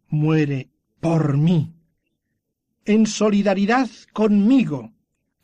[0.08, 1.74] muere por mí,
[2.84, 4.92] en solidaridad conmigo,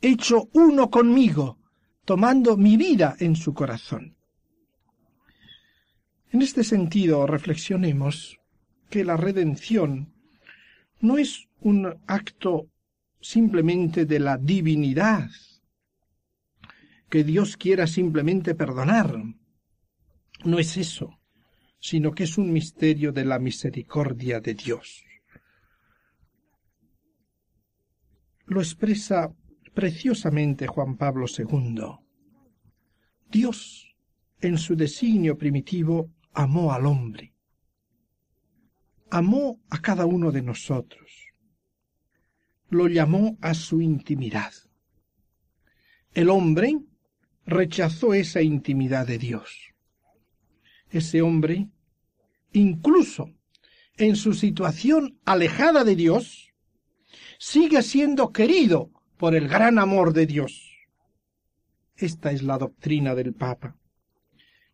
[0.01, 1.59] hecho uno conmigo,
[2.05, 4.15] tomando mi vida en su corazón.
[6.31, 8.39] En este sentido, reflexionemos
[8.89, 10.13] que la redención
[10.99, 12.69] no es un acto
[13.19, 15.29] simplemente de la divinidad,
[17.11, 19.23] que Dios quiera simplemente perdonar.
[20.43, 21.19] No es eso,
[21.79, 25.05] sino que es un misterio de la misericordia de Dios.
[28.47, 29.31] Lo expresa
[29.75, 31.83] preciosamente Juan Pablo II.
[33.29, 33.95] Dios,
[34.39, 37.35] en su designio primitivo, amó al hombre.
[39.11, 41.31] Amó a cada uno de nosotros
[42.71, 44.53] lo llamó a su intimidad.
[46.13, 46.79] El hombre
[47.45, 49.73] rechazó esa intimidad de Dios.
[50.89, 51.69] Ese hombre,
[52.53, 53.29] incluso
[53.97, 56.53] en su situación alejada de Dios,
[57.39, 60.69] sigue siendo querido por el gran amor de Dios.
[61.95, 63.77] Esta es la doctrina del Papa,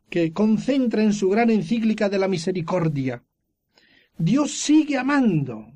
[0.10, 3.24] que concentra en su gran encíclica de la misericordia.
[4.18, 5.74] Dios sigue amando,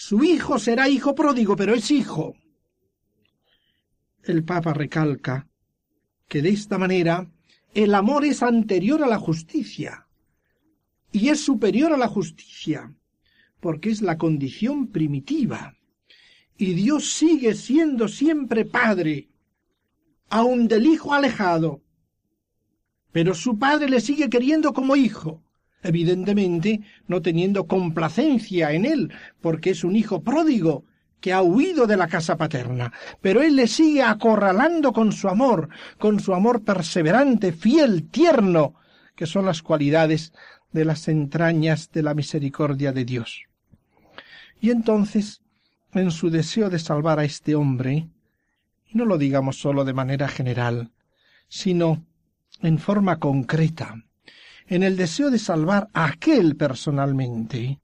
[0.00, 2.36] su hijo será hijo pródigo, pero es hijo.
[4.22, 5.46] El Papa recalca
[6.28, 7.30] que de esta manera
[7.74, 10.06] el amor es anterior a la justicia
[11.12, 12.94] y es superior a la justicia,
[13.60, 15.74] porque es la condición primitiva.
[16.56, 19.28] Y Dios sigue siendo siempre Padre,
[20.28, 21.82] aun del Hijo alejado,
[23.12, 25.42] pero su Padre le sigue queriendo como hijo
[25.82, 30.84] evidentemente no teniendo complacencia en él, porque es un hijo pródigo
[31.20, 35.68] que ha huido de la casa paterna, pero él le sigue acorralando con su amor,
[35.98, 38.74] con su amor perseverante, fiel, tierno,
[39.16, 40.32] que son las cualidades
[40.72, 43.44] de las entrañas de la misericordia de Dios.
[44.60, 45.42] Y entonces,
[45.92, 48.08] en su deseo de salvar a este hombre,
[48.86, 50.90] y no lo digamos sólo de manera general,
[51.48, 52.04] sino
[52.60, 54.04] en forma concreta,
[54.66, 57.80] en el deseo de salvar a aquel personalmente,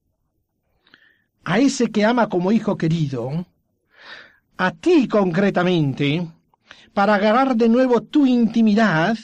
[1.44, 3.46] a ese que ama como hijo querido,
[4.56, 6.26] a ti concretamente,
[6.92, 9.16] para agarrar de nuevo tu intimidad,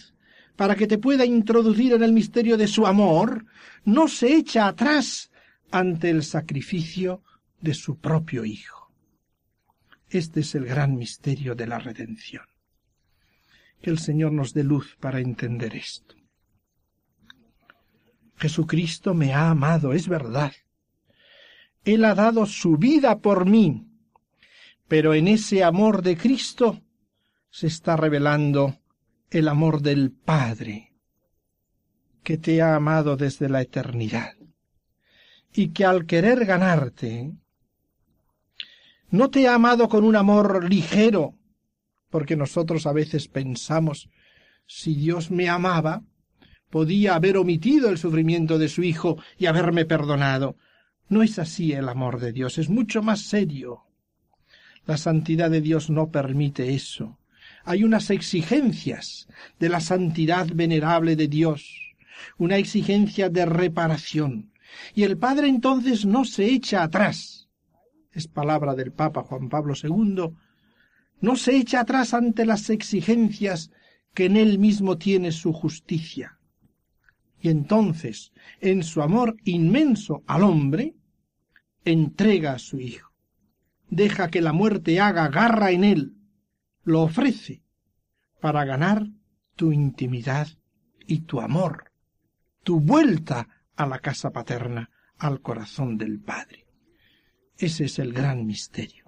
[0.56, 3.46] para que te pueda introducir en el misterio de su amor,
[3.84, 5.30] no se echa atrás
[5.70, 7.22] ante el sacrificio
[7.60, 8.92] de su propio Hijo.
[10.08, 12.44] Este es el gran misterio de la redención.
[13.80, 16.16] Que el Señor nos dé luz para entender esto.
[18.36, 20.52] Jesucristo me ha amado, es verdad.
[21.84, 23.86] Él ha dado su vida por mí,
[24.88, 26.80] pero en ese amor de Cristo
[27.50, 28.78] se está revelando
[29.30, 30.92] el amor del Padre,
[32.22, 34.34] que te ha amado desde la eternidad,
[35.52, 37.32] y que al querer ganarte,
[39.10, 41.34] no te ha amado con un amor ligero,
[42.10, 44.08] porque nosotros a veces pensamos,
[44.66, 46.02] si Dios me amaba,
[46.70, 50.56] podía haber omitido el sufrimiento de su Hijo y haberme perdonado.
[51.10, 53.82] No es así el amor de Dios, es mucho más serio.
[54.86, 57.18] La santidad de Dios no permite eso.
[57.64, 59.26] Hay unas exigencias
[59.58, 61.96] de la santidad venerable de Dios,
[62.38, 64.52] una exigencia de reparación.
[64.94, 67.48] Y el Padre entonces no se echa atrás.
[68.12, 70.32] Es palabra del Papa Juan Pablo II.
[71.20, 73.72] No se echa atrás ante las exigencias
[74.14, 76.38] que en él mismo tiene su justicia.
[77.42, 80.94] Y entonces, en su amor inmenso al hombre,
[81.84, 83.12] entrega a su Hijo.
[83.88, 86.14] Deja que la muerte haga garra en él,
[86.84, 87.62] lo ofrece
[88.40, 89.06] para ganar
[89.56, 90.48] tu intimidad
[91.06, 91.92] y tu amor,
[92.62, 96.66] tu vuelta a la casa paterna, al corazón del Padre.
[97.58, 99.04] Ese es el gran misterio.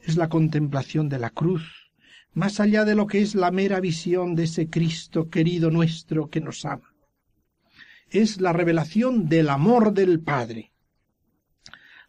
[0.00, 1.92] Es la contemplación de la cruz,
[2.32, 6.40] más allá de lo que es la mera visión de ese Cristo querido nuestro que
[6.40, 6.94] nos ama.
[8.08, 10.72] Es la revelación del amor del Padre.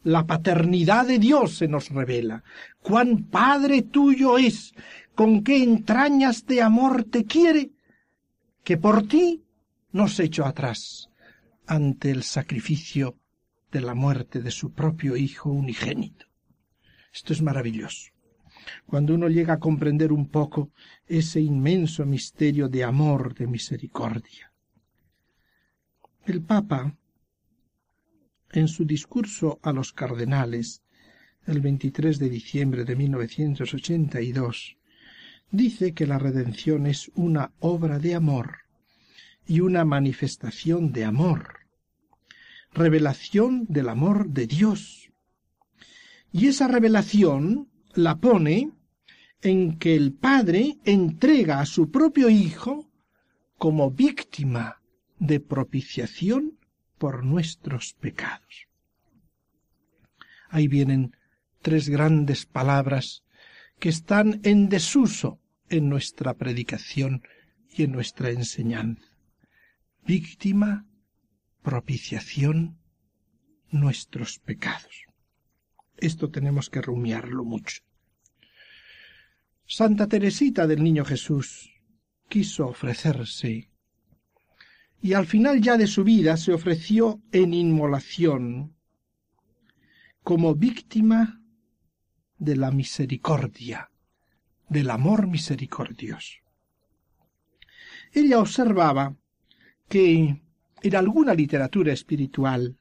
[0.03, 2.43] La paternidad de Dios se nos revela.
[2.81, 4.73] Cuán Padre tuyo es,
[5.15, 7.71] con qué entrañas de amor te quiere,
[8.63, 9.43] que por ti
[9.91, 11.09] nos echó atrás
[11.67, 13.17] ante el sacrificio
[13.71, 16.25] de la muerte de su propio Hijo unigénito.
[17.11, 18.11] Esto es maravilloso
[18.85, 20.71] cuando uno llega a comprender un poco
[21.07, 24.51] ese inmenso misterio de amor, de misericordia.
[26.25, 26.95] El Papa,
[28.51, 30.81] en su discurso a los cardenales,
[31.45, 34.77] el 23 de diciembre de 1982,
[35.51, 38.57] dice que la redención es una obra de amor
[39.47, 41.59] y una manifestación de amor,
[42.73, 45.11] revelación del amor de Dios.
[46.31, 48.71] Y esa revelación la pone
[49.41, 52.91] en que el Padre entrega a su propio Hijo
[53.57, 54.81] como víctima
[55.17, 56.58] de propiciación
[56.99, 58.67] por nuestros pecados.
[60.49, 61.15] Ahí vienen
[61.61, 63.23] tres grandes palabras
[63.79, 65.39] que están en desuso
[65.69, 67.23] en nuestra predicación
[67.75, 69.07] y en nuestra enseñanza.
[70.05, 70.85] Víctima,
[71.61, 72.79] propiciación,
[73.71, 75.05] nuestros pecados.
[75.97, 77.81] Esto tenemos que rumiarlo mucho.
[79.65, 81.69] Santa Teresita del Niño Jesús
[82.27, 83.68] quiso ofrecerse
[85.01, 88.75] y al final ya de su vida se ofreció en inmolación
[90.23, 91.41] como víctima
[92.37, 93.89] de la misericordia,
[94.67, 96.37] del amor misericordioso.
[98.11, 99.15] Ella observaba
[99.87, 100.41] que
[100.81, 102.77] en alguna literatura espiritual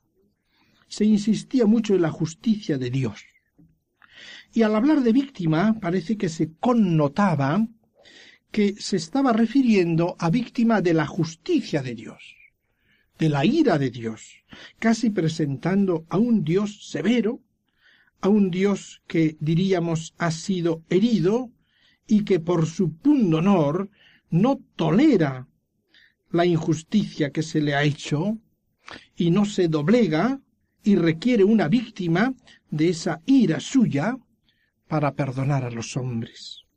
[0.89, 3.25] se insistía mucho en la justicia de Dios.
[4.53, 7.67] Y al hablar de víctima parece que se connotaba
[8.51, 12.37] que se estaba refiriendo a víctima de la justicia de Dios,
[13.19, 14.45] de la ira de Dios,
[14.79, 17.41] casi presentando a un Dios severo,
[18.21, 21.51] a un Dios que diríamos ha sido herido
[22.07, 23.91] y que por su honor
[24.31, 25.47] no tolera
[26.31, 28.39] la injusticia que se le ha hecho
[29.17, 30.41] y no se doblega
[30.83, 32.35] y requiere una víctima
[32.71, 34.17] de esa ira suya
[34.89, 36.68] para perdonar a los hombres.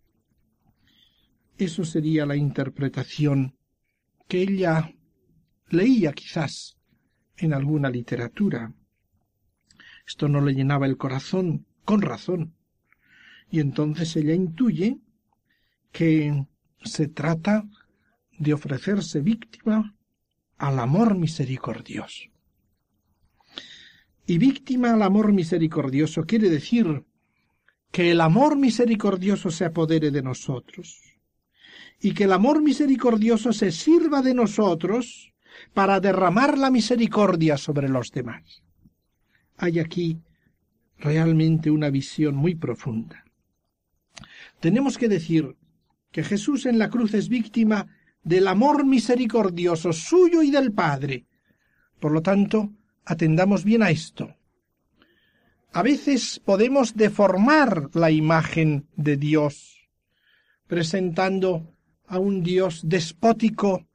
[1.61, 3.55] Eso sería la interpretación
[4.27, 4.95] que ella
[5.69, 6.75] leía quizás
[7.37, 8.73] en alguna literatura.
[10.07, 12.55] Esto no le llenaba el corazón, con razón.
[13.51, 15.01] Y entonces ella intuye
[15.91, 16.47] que
[16.83, 17.69] se trata
[18.39, 19.95] de ofrecerse víctima
[20.57, 22.23] al amor misericordioso.
[24.25, 27.05] Y víctima al amor misericordioso quiere decir
[27.91, 31.10] que el amor misericordioso se apodere de nosotros
[31.99, 35.33] y que el amor misericordioso se sirva de nosotros
[35.73, 38.63] para derramar la misericordia sobre los demás.
[39.57, 40.17] Hay aquí
[40.97, 43.23] realmente una visión muy profunda.
[44.59, 45.55] Tenemos que decir
[46.11, 47.87] que Jesús en la cruz es víctima
[48.23, 51.25] del amor misericordioso suyo y del Padre.
[51.99, 52.71] Por lo tanto,
[53.05, 54.35] Atendamos bien a esto.
[55.73, 59.80] A veces podemos deformar la imagen de Dios,
[60.71, 61.75] presentando
[62.07, 63.89] a un Dios despótico,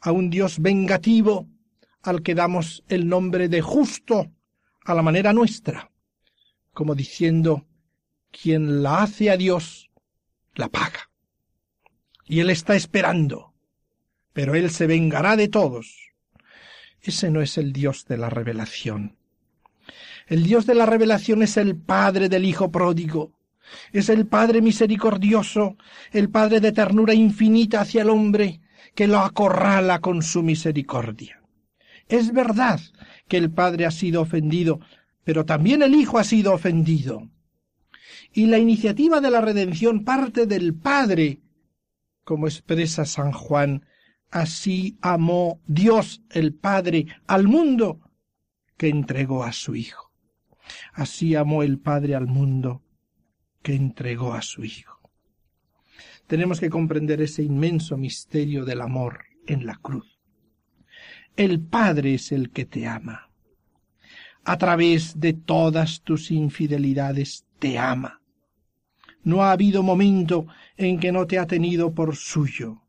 [0.00, 1.46] a un Dios vengativo,
[2.00, 4.32] al que damos el nombre de justo
[4.86, 5.90] a la manera nuestra,
[6.72, 7.66] como diciendo,
[8.30, 9.90] quien la hace a Dios,
[10.54, 11.10] la paga.
[12.24, 13.52] Y Él está esperando,
[14.32, 16.04] pero Él se vengará de todos
[17.04, 19.18] ese no es el Dios de la revelación.
[20.26, 23.34] El Dios de la revelación es el Padre del Hijo pródigo.
[23.92, 25.76] Es el Padre misericordioso,
[26.12, 28.60] el Padre de ternura infinita hacia el hombre,
[28.94, 31.42] que lo acorrala con su misericordia.
[32.08, 32.80] Es verdad
[33.28, 34.80] que el Padre ha sido ofendido,
[35.24, 37.30] pero también el Hijo ha sido ofendido.
[38.36, 41.40] y la iniciativa de la redención parte del Padre,
[42.24, 43.86] como expresa San Juan,
[44.30, 48.00] así amó Dios el Padre al mundo
[48.76, 50.10] que entregó a su Hijo.
[50.92, 52.83] Así amó el Padre al mundo
[53.64, 55.00] que entregó a su Hijo.
[56.26, 60.20] Tenemos que comprender ese inmenso misterio del amor en la cruz.
[61.34, 63.30] El Padre es el que te ama.
[64.44, 68.20] A través de todas tus infidelidades te ama.
[69.22, 70.46] No ha habido momento
[70.76, 72.82] en que no te ha tenido por suyo.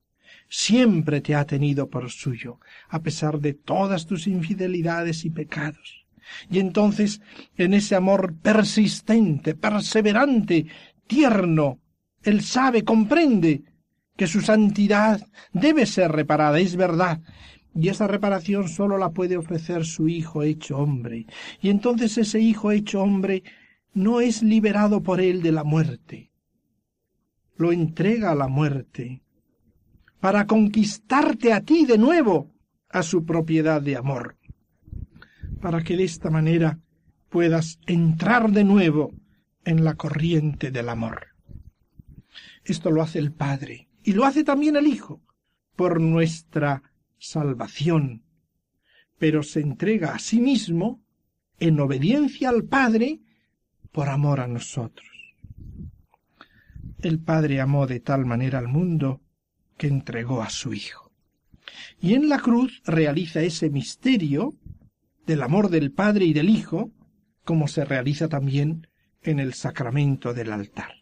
[0.50, 2.60] Siempre te ha tenido por suyo,
[2.90, 6.05] a pesar de todas tus infidelidades y pecados.
[6.50, 7.22] Y entonces,
[7.58, 10.68] en ese amor persistente, perseverante,
[11.08, 11.80] tierno,
[12.24, 13.64] Él sabe, comprende
[14.16, 15.22] que su santidad
[15.54, 17.22] debe ser reparada, es verdad,
[17.76, 21.26] y esa reparación sólo la puede ofrecer su Hijo hecho hombre.
[21.62, 23.44] Y entonces ese Hijo hecho hombre
[23.94, 26.32] no es liberado por él de la muerte.
[27.58, 29.22] Lo entrega a la muerte
[30.20, 32.52] para conquistarte a ti de nuevo
[32.90, 34.38] a su propiedad de amor.
[35.62, 36.80] Para que de esta manera
[37.30, 39.14] puedas entrar de nuevo
[39.64, 41.28] en la corriente del amor.
[42.64, 45.22] Esto lo hace el Padre y lo hace también el Hijo
[45.76, 46.84] por nuestra
[47.18, 48.24] salvación,
[49.18, 51.03] pero se entrega a sí mismo
[51.60, 53.22] en obediencia al Padre
[53.91, 55.08] por amor a nosotros.
[56.99, 59.22] El Padre amó de tal manera al mundo
[59.78, 61.12] que entregó a su Hijo.
[61.99, 64.56] Y en la cruz realiza ese misterio
[65.26, 66.92] del amor del Padre y del Hijo,
[67.44, 68.88] como se realiza también
[69.22, 70.94] en el sacramento del altar.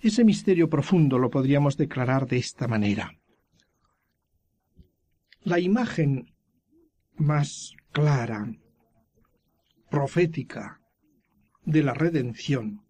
[0.00, 3.18] Ese misterio profundo lo podríamos declarar de esta manera.
[5.42, 6.34] La imagen
[7.16, 8.52] más clara,
[9.90, 10.80] profética,
[11.64, 12.82] de la redención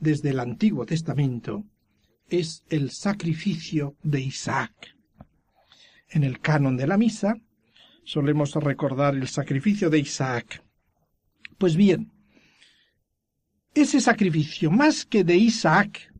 [0.00, 1.64] desde el Antiguo Testamento
[2.28, 4.96] es el sacrificio de Isaac.
[6.08, 7.36] En el canon de la misa
[8.04, 10.62] solemos recordar el sacrificio de Isaac.
[11.58, 12.12] Pues bien,
[13.74, 16.12] ese sacrificio, más que de Isaac,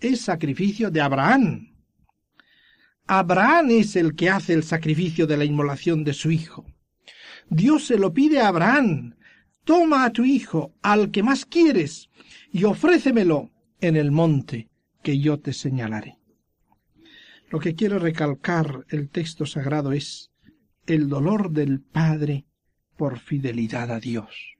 [0.00, 1.68] es sacrificio de Abraham,
[3.10, 6.66] Abraham es el que hace el sacrificio de la inmolación de su hijo.
[7.48, 9.16] Dios se lo pide a Abraham.
[9.64, 12.10] Toma a tu hijo, al que más quieres,
[12.52, 13.50] y ofrécemelo
[13.80, 14.68] en el monte
[15.02, 16.18] que yo te señalaré.
[17.48, 20.30] Lo que quiere recalcar el texto sagrado es
[20.88, 22.46] el dolor del Padre
[22.96, 24.56] por fidelidad a Dios.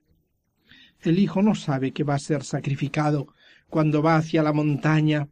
[1.01, 3.33] El Hijo no sabe que va a ser sacrificado
[3.67, 5.27] cuando va hacia la montaña,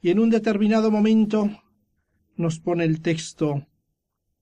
[0.00, 1.50] y en un determinado momento
[2.36, 3.66] nos pone el texto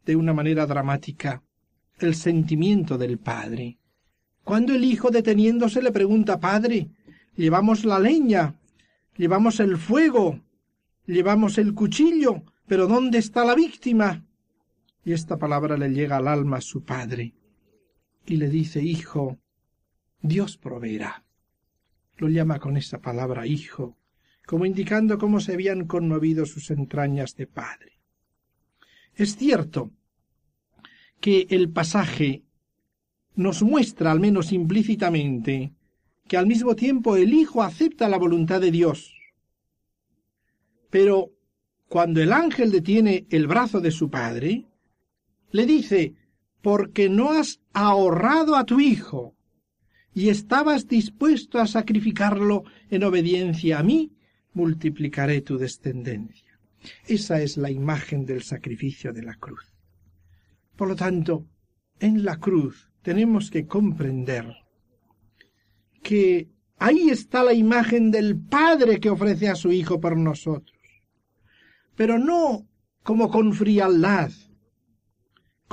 [0.04, 1.42] de una manera dramática
[1.98, 3.78] el sentimiento del padre.
[4.42, 6.90] Cuando el hijo deteniéndose le pregunta Padre,
[7.36, 8.60] llevamos la leña,
[9.16, 10.40] llevamos el fuego,
[11.06, 14.23] llevamos el cuchillo, pero ¿dónde está la víctima?
[15.04, 17.34] Y esta palabra le llega al alma a su padre
[18.26, 19.38] y le dice Hijo,
[20.22, 21.24] Dios proveerá.
[22.16, 23.98] Lo llama con esa palabra Hijo,
[24.46, 28.00] como indicando cómo se habían conmovido sus entrañas de padre.
[29.14, 29.90] Es cierto
[31.20, 32.44] que el pasaje
[33.34, 35.74] nos muestra, al menos implícitamente,
[36.26, 39.12] que al mismo tiempo el Hijo acepta la voluntad de Dios.
[40.88, 41.32] Pero
[41.88, 44.66] cuando el ángel detiene el brazo de su padre,
[45.50, 46.14] le dice,
[46.62, 49.34] porque no has ahorrado a tu Hijo,
[50.14, 54.12] y estabas dispuesto a sacrificarlo en obediencia a mí,
[54.52, 56.58] multiplicaré tu descendencia.
[57.06, 59.74] Esa es la imagen del sacrificio de la cruz.
[60.76, 61.46] Por lo tanto,
[61.98, 64.54] en la cruz tenemos que comprender
[66.02, 70.78] que ahí está la imagen del Padre que ofrece a su Hijo por nosotros,
[71.96, 72.68] pero no
[73.02, 74.30] como con frialdad,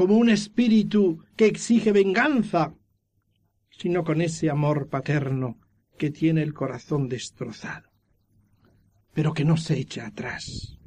[0.02, 2.74] como un espíritu que exige venganza,
[3.70, 5.60] sino con ese amor paterno
[5.96, 7.92] que tiene el corazón destrozado
[9.14, 10.80] pero que no se echa atrás.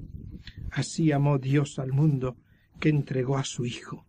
[0.73, 2.37] Así amó Dios al mundo
[2.81, 4.05] que entregó a su Hijo.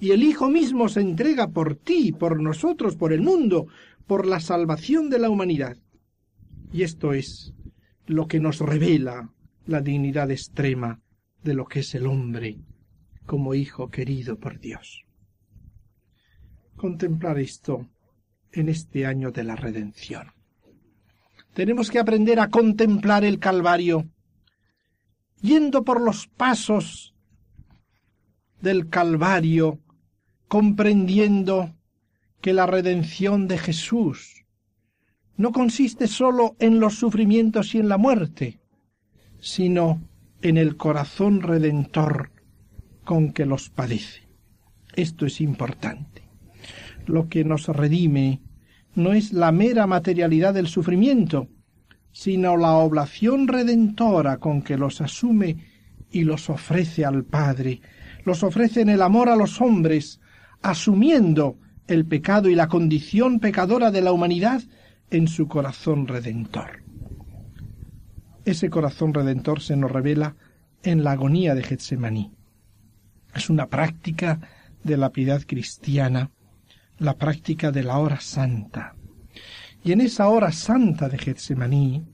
[0.00, 3.66] Y el Hijo mismo se entrega por ti, por nosotros, por el mundo,
[4.06, 5.76] por la salvación de la humanidad.
[6.72, 7.52] Y esto es
[8.06, 9.30] lo que nos revela
[9.66, 11.02] la dignidad extrema
[11.42, 12.58] de lo que es el hombre
[13.28, 15.04] como hijo querido por Dios.
[16.76, 17.86] Contemplar esto
[18.52, 20.32] en este año de la redención.
[21.52, 24.08] Tenemos que aprender a contemplar el Calvario,
[25.42, 27.14] yendo por los pasos
[28.62, 29.78] del Calvario,
[30.48, 31.74] comprendiendo
[32.40, 34.46] que la redención de Jesús
[35.36, 38.58] no consiste sólo en los sufrimientos y en la muerte,
[39.38, 40.00] sino
[40.40, 42.37] en el corazón redentor
[43.08, 44.28] con que los padece.
[44.94, 46.28] Esto es importante.
[47.06, 48.42] Lo que nos redime
[48.94, 51.48] no es la mera materialidad del sufrimiento,
[52.12, 55.56] sino la oblación redentora con que los asume
[56.10, 57.80] y los ofrece al Padre,
[58.26, 60.20] los ofrece en el amor a los hombres,
[60.60, 61.56] asumiendo
[61.86, 64.60] el pecado y la condición pecadora de la humanidad
[65.10, 66.82] en su corazón redentor.
[68.44, 70.36] Ese corazón redentor se nos revela
[70.82, 72.37] en la agonía de Getsemaní.
[73.38, 74.40] Es una práctica
[74.82, 76.32] de la piedad cristiana,
[76.98, 78.96] la práctica de la hora santa.
[79.84, 82.04] Y en esa hora santa de Getsemaní,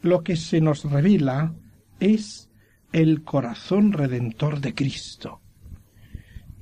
[0.00, 1.54] lo que se nos revela
[2.00, 2.48] es
[2.94, 5.42] el corazón redentor de Cristo.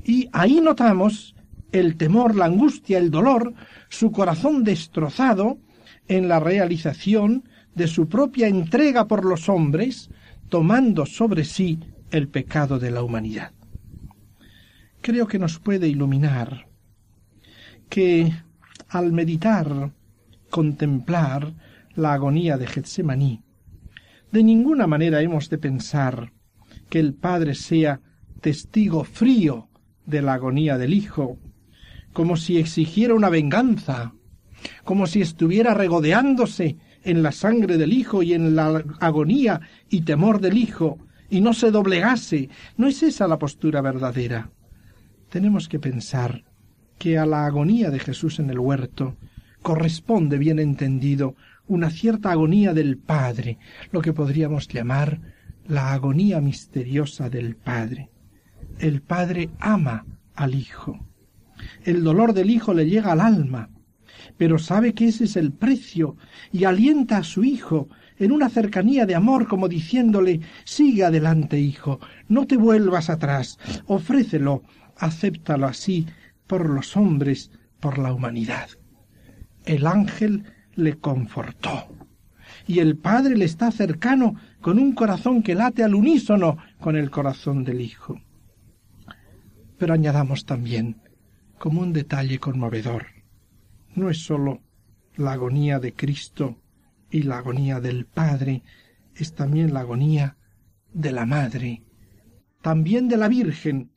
[0.02, 1.36] Y ahí notamos
[1.70, 3.54] el temor, la angustia, el dolor,
[3.88, 5.58] su corazón destrozado
[6.08, 10.10] en la realización de su propia entrega por los hombres,
[10.48, 11.78] tomando sobre sí
[12.10, 13.52] el pecado de la humanidad.
[15.00, 16.68] Creo que nos puede iluminar
[17.88, 18.32] que
[18.88, 19.92] al meditar,
[20.50, 21.54] contemplar
[21.94, 23.42] la agonía de Getsemaní,
[24.30, 26.32] de ninguna manera hemos de pensar
[26.90, 28.00] que el Padre sea
[28.40, 29.68] testigo frío
[30.06, 31.38] de la agonía del Hijo,
[32.12, 34.12] como si exigiera una venganza,
[34.84, 40.40] como si estuviera regodeándose en la sangre del Hijo y en la agonía y temor
[40.40, 40.98] del Hijo,
[41.30, 42.48] y no se doblegase.
[42.76, 44.50] No es esa la postura verdadera.
[45.28, 46.44] Tenemos que pensar
[46.98, 49.16] que a la agonía de Jesús en el huerto
[49.62, 51.34] corresponde, bien entendido,
[51.66, 53.58] una cierta agonía del Padre,
[53.92, 55.20] lo que podríamos llamar
[55.66, 58.08] la agonía misteriosa del Padre.
[58.78, 60.98] El Padre ama al Hijo.
[61.84, 63.68] El dolor del Hijo le llega al alma,
[64.38, 66.16] pero sabe que ese es el precio
[66.52, 72.00] y alienta a su Hijo en una cercanía de amor como diciéndole Sigue adelante, Hijo,
[72.28, 74.62] no te vuelvas atrás, ofrécelo,
[74.98, 76.06] acéptalo así
[76.46, 78.68] por los hombres, por la humanidad.
[79.64, 80.44] El ángel
[80.74, 81.88] le confortó.
[82.66, 87.10] Y el Padre le está cercano con un corazón que late al unísono con el
[87.10, 88.20] corazón del Hijo.
[89.78, 91.00] Pero añadamos también,
[91.58, 93.06] como un detalle conmovedor,
[93.94, 94.60] no es sólo
[95.16, 96.58] la agonía de Cristo
[97.10, 98.62] y la agonía del Padre,
[99.14, 100.36] es también la agonía
[100.92, 101.82] de la Madre,
[102.62, 103.90] también de la Virgen.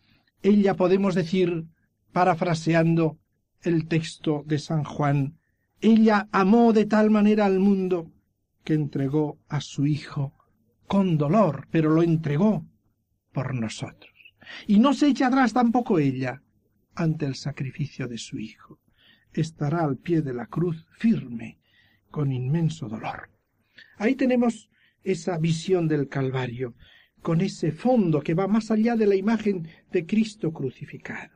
[0.44, 1.66] Ella podemos decir,
[2.12, 3.20] parafraseando
[3.62, 5.38] el texto de San Juan,
[5.82, 8.12] ella amó de tal manera al mundo
[8.64, 10.34] que entregó a su Hijo
[10.88, 12.66] con dolor, pero lo entregó
[13.32, 14.12] por nosotros.
[14.68, 16.42] Y no se echa atrás tampoco ella
[16.96, 18.80] ante el sacrificio de su Hijo.
[19.34, 21.60] Estará al pie de la cruz firme,
[22.10, 23.30] con inmenso dolor.
[23.98, 24.70] Ahí tenemos
[25.04, 26.76] esa visión del Calvario,
[27.22, 31.32] con ese fondo que va más allá de la imagen de Cristo crucificado.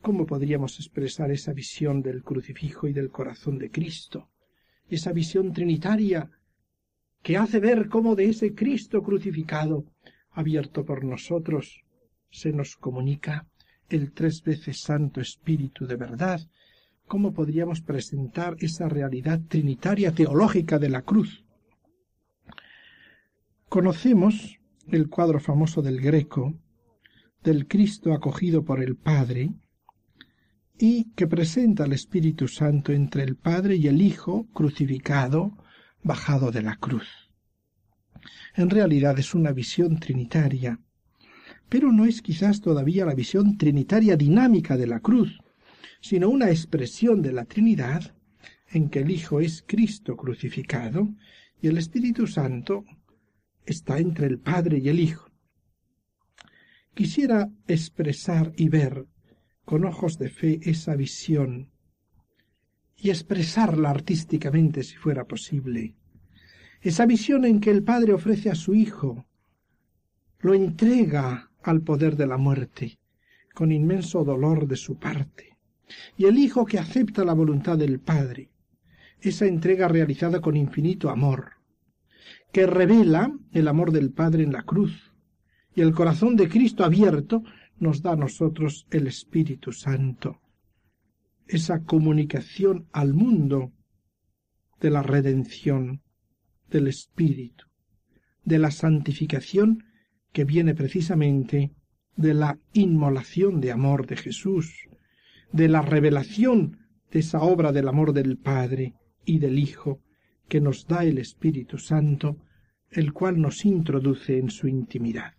[0.00, 4.30] ¿Cómo podríamos expresar esa visión del crucifijo y del corazón de Cristo?
[4.88, 6.30] Esa visión trinitaria
[7.22, 9.84] que hace ver cómo de ese Cristo crucificado,
[10.30, 11.82] abierto por nosotros,
[12.30, 13.46] se nos comunica
[13.90, 16.40] el tres veces Santo Espíritu de verdad.
[17.06, 21.44] ¿Cómo podríamos presentar esa realidad trinitaria teológica de la cruz?
[23.70, 24.58] Conocemos
[24.88, 26.58] el cuadro famoso del Greco,
[27.44, 29.52] del Cristo acogido por el Padre,
[30.76, 35.56] y que presenta al Espíritu Santo entre el Padre y el Hijo crucificado,
[36.02, 37.30] bajado de la cruz.
[38.56, 40.80] En realidad es una visión trinitaria,
[41.68, 45.38] pero no es quizás todavía la visión trinitaria dinámica de la cruz,
[46.00, 48.16] sino una expresión de la Trinidad
[48.72, 51.08] en que el Hijo es Cristo crucificado
[51.62, 52.84] y el Espíritu Santo
[53.70, 55.30] está entre el Padre y el Hijo.
[56.94, 59.06] Quisiera expresar y ver
[59.64, 61.70] con ojos de fe esa visión
[62.96, 65.94] y expresarla artísticamente si fuera posible.
[66.80, 69.26] Esa visión en que el Padre ofrece a su Hijo,
[70.40, 72.98] lo entrega al poder de la muerte,
[73.54, 75.56] con inmenso dolor de su parte,
[76.16, 78.50] y el Hijo que acepta la voluntad del Padre,
[79.20, 81.59] esa entrega realizada con infinito amor,
[82.52, 85.12] que revela el amor del Padre en la cruz,
[85.74, 87.42] y el corazón de Cristo abierto
[87.78, 90.40] nos da a nosotros el Espíritu Santo,
[91.46, 93.72] esa comunicación al mundo
[94.80, 96.02] de la redención
[96.70, 97.66] del Espíritu,
[98.44, 99.84] de la santificación
[100.32, 101.72] que viene precisamente
[102.16, 104.88] de la inmolación de amor de Jesús,
[105.52, 106.78] de la revelación
[107.10, 108.94] de esa obra del amor del Padre
[109.24, 110.00] y del Hijo
[110.50, 112.36] que nos da el Espíritu Santo,
[112.90, 115.34] el cual nos introduce en su intimidad.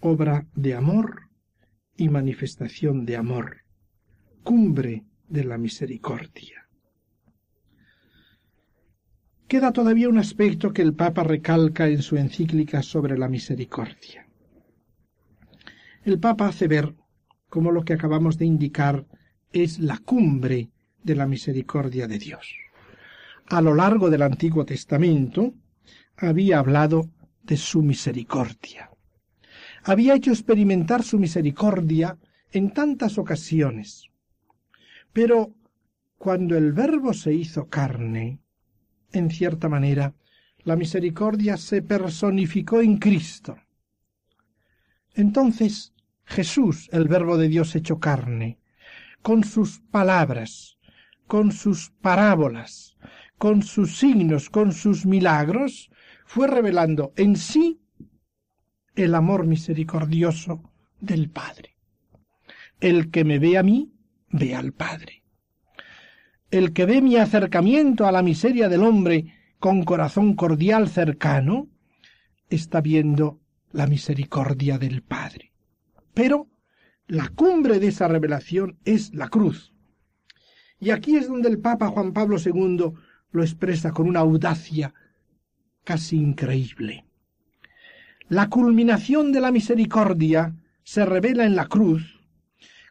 [0.00, 1.28] Obra de amor
[1.94, 3.58] y manifestación de amor,
[4.42, 6.66] cumbre de la misericordia.
[9.46, 14.26] Queda todavía un aspecto que el Papa recalca en su encíclica sobre la misericordia.
[16.04, 16.94] El Papa hace ver
[17.50, 19.06] cómo lo que acabamos de indicar
[19.52, 20.70] es la cumbre
[21.04, 22.61] de la misericordia de Dios.
[23.46, 25.54] A lo largo del Antiguo Testamento
[26.16, 27.10] había hablado
[27.42, 28.90] de su misericordia.
[29.84, 32.18] Había hecho experimentar su misericordia
[32.52, 34.08] en tantas ocasiones.
[35.12, 35.54] Pero
[36.18, 38.38] cuando el Verbo se hizo carne,
[39.12, 40.14] en cierta manera,
[40.64, 43.56] la misericordia se personificó en Cristo.
[45.14, 45.92] Entonces
[46.24, 48.58] Jesús, el Verbo de Dios hecho carne,
[49.20, 50.78] con sus palabras,
[51.26, 52.91] con sus parábolas,
[53.42, 55.90] con sus signos, con sus milagros,
[56.26, 57.80] fue revelando en sí
[58.94, 60.70] el amor misericordioso
[61.00, 61.76] del Padre.
[62.78, 63.92] El que me ve a mí,
[64.30, 65.24] ve al Padre.
[66.52, 71.66] El que ve mi acercamiento a la miseria del hombre con corazón cordial cercano,
[72.48, 73.40] está viendo
[73.72, 75.50] la misericordia del Padre.
[76.14, 76.46] Pero
[77.08, 79.74] la cumbre de esa revelación es la cruz.
[80.78, 82.92] Y aquí es donde el Papa Juan Pablo II
[83.32, 84.94] lo expresa con una audacia
[85.84, 87.04] casi increíble.
[88.28, 90.54] La culminación de la misericordia
[90.84, 92.20] se revela en la cruz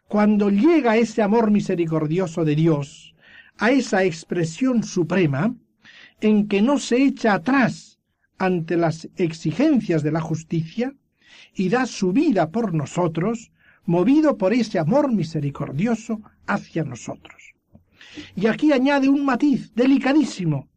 [0.06, 3.14] cuando llega ese amor misericordioso de Dios
[3.58, 5.54] a esa expresión suprema
[6.20, 7.98] en que no se echa atrás
[8.38, 10.94] ante las exigencias de la justicia
[11.54, 13.52] y da su vida por nosotros,
[13.84, 17.41] movido por ese amor misericordioso hacia nosotros.
[18.36, 20.68] Y aquí añade un matiz delicadísimo,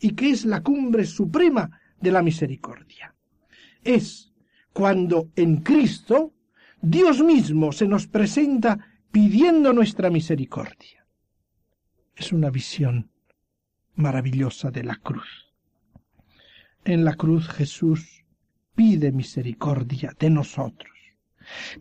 [0.00, 3.14] y que es la cumbre suprema de la misericordia.
[3.82, 4.32] Es
[4.72, 6.32] cuando en Cristo
[6.80, 8.78] Dios mismo se nos presenta
[9.10, 11.06] pidiendo nuestra misericordia.
[12.16, 13.10] Es una visión
[13.94, 15.52] maravillosa de la cruz.
[16.84, 18.24] En la cruz Jesús
[18.74, 20.90] pide misericordia de nosotros.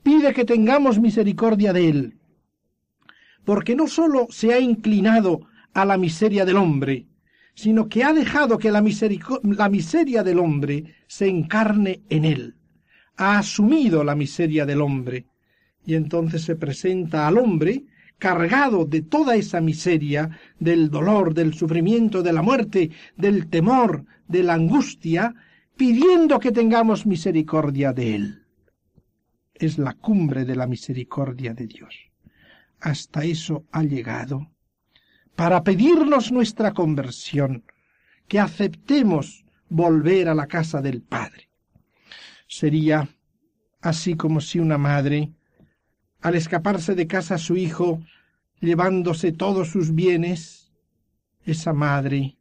[0.03, 2.18] Pide que tengamos misericordia de Él,
[3.45, 5.41] porque no sólo se ha inclinado
[5.73, 7.07] a la miseria del hombre,
[7.55, 8.83] sino que ha dejado que la,
[9.43, 12.55] la miseria del hombre se encarne en Él.
[13.17, 15.25] Ha asumido la miseria del hombre,
[15.85, 17.83] y entonces se presenta al hombre
[18.19, 24.43] cargado de toda esa miseria, del dolor, del sufrimiento, de la muerte, del temor, de
[24.43, 25.33] la angustia,
[25.75, 28.43] pidiendo que tengamos misericordia de Él.
[29.53, 32.08] Es la cumbre de la misericordia de Dios.
[32.81, 34.47] Hasta eso ha llegado
[35.39, 37.63] para pedirnos nuestra conversión,
[38.27, 41.49] que aceptemos volver a la casa del Padre.
[42.45, 43.07] Sería
[43.79, 45.31] así como si una madre,
[46.19, 48.01] al escaparse de casa su hijo,
[48.59, 50.73] llevándose todos sus bienes,
[51.45, 52.35] esa madre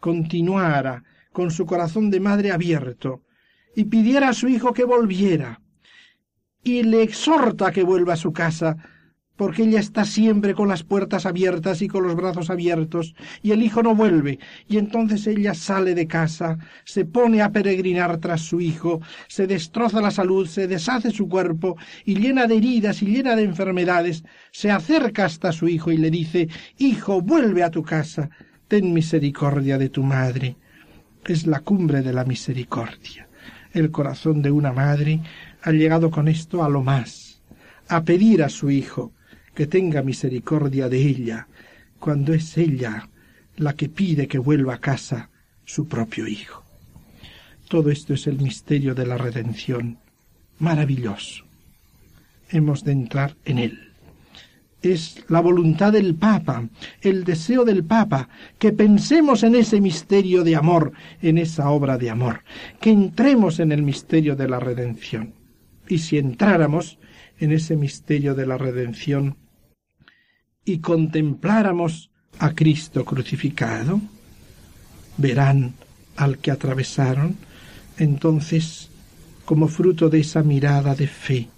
[0.00, 3.24] continuara con su corazón de madre abierto,
[3.76, 5.60] y pidiera a su hijo que volviera,
[6.62, 8.78] y le exhorta a que vuelva a su casa,
[9.38, 13.62] porque ella está siempre con las puertas abiertas y con los brazos abiertos, y el
[13.62, 18.60] hijo no vuelve, y entonces ella sale de casa, se pone a peregrinar tras su
[18.60, 23.34] hijo, se destroza la salud, se deshace su cuerpo, y llena de heridas y llena
[23.34, 28.28] de enfermedades, se acerca hasta su hijo y le dice Hijo, vuelve a tu casa,
[28.68, 30.56] ten misericordia de tu madre
[31.32, 33.28] es la cumbre de la misericordia.
[33.72, 35.20] El corazón de una madre
[35.62, 37.42] ha llegado con esto a lo más,
[37.88, 39.12] a pedir a su hijo
[39.58, 41.48] que tenga misericordia de ella,
[41.98, 43.08] cuando es ella
[43.56, 45.30] la que pide que vuelva a casa
[45.64, 46.62] su propio hijo.
[47.68, 49.98] Todo esto es el misterio de la redención,
[50.60, 51.44] maravilloso.
[52.50, 53.80] Hemos de entrar en él
[54.80, 56.68] es la voluntad del Papa,
[57.00, 58.28] el deseo del Papa,
[58.60, 62.44] que pensemos en ese misterio de amor, en esa obra de amor,
[62.80, 65.32] que entremos en el misterio de la redención.
[65.88, 67.00] Y si entráramos
[67.40, 69.36] en ese misterio de la redención
[70.68, 74.00] y contempláramos a Cristo crucificado,
[75.16, 75.72] verán
[76.16, 77.36] al que atravesaron,
[77.96, 78.90] entonces,
[79.46, 81.48] como fruto de esa mirada de fe,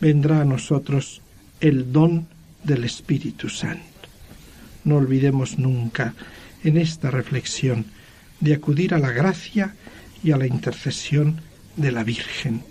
[0.00, 1.22] vendrá a nosotros
[1.60, 2.28] el don
[2.62, 3.82] del Espíritu Santo.
[4.84, 6.14] No olvidemos nunca
[6.62, 7.86] en esta reflexión
[8.40, 9.74] de acudir a la gracia
[10.22, 11.40] y a la intercesión
[11.76, 12.62] de la Virgen,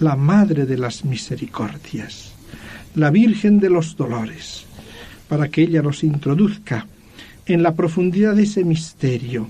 [0.00, 2.32] la Madre de las Misericordias,
[2.94, 4.64] la Virgen de los Dolores,
[5.28, 6.86] para que ella nos introduzca
[7.46, 9.48] en la profundidad de ese misterio,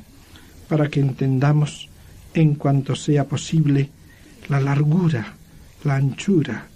[0.68, 1.88] para que entendamos,
[2.34, 3.90] en cuanto sea posible,
[4.48, 5.34] la largura,
[5.84, 6.66] la anchura,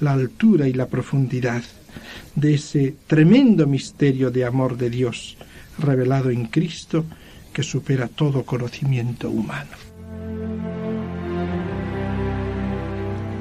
[0.00, 1.62] la altura y la profundidad
[2.34, 5.36] de ese tremendo misterio de amor de Dios
[5.78, 7.04] revelado en Cristo
[7.52, 9.89] que supera todo conocimiento humano.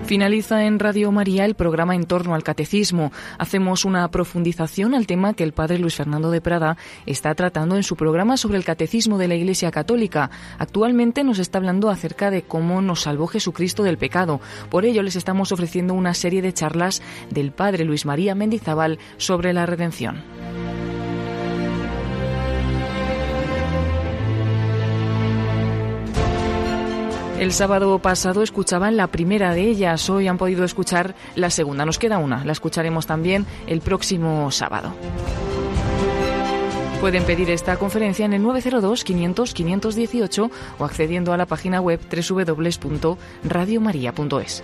[0.10, 3.12] Finaliza en Radio María el programa en torno al catecismo.
[3.38, 7.84] Hacemos una profundización al tema que el padre Luis Fernando de Prada está tratando en
[7.84, 10.32] su programa sobre el catecismo de la Iglesia Católica.
[10.58, 14.42] Actualmente nos está hablando acerca de cómo nos salvó Jesucristo del pecado.
[14.72, 19.54] Por ello les estamos ofreciendo una serie de charlas del padre Luis María Mendizábal sobre
[19.54, 20.24] la redención.
[27.40, 31.86] El sábado pasado escuchaban la primera de ellas, hoy han podido escuchar la segunda.
[31.86, 34.94] Nos queda una, la escucharemos también el próximo sábado.
[37.00, 42.02] Pueden pedir esta conferencia en el 902 500 518 o accediendo a la página web
[42.12, 44.64] www.radiomaria.es.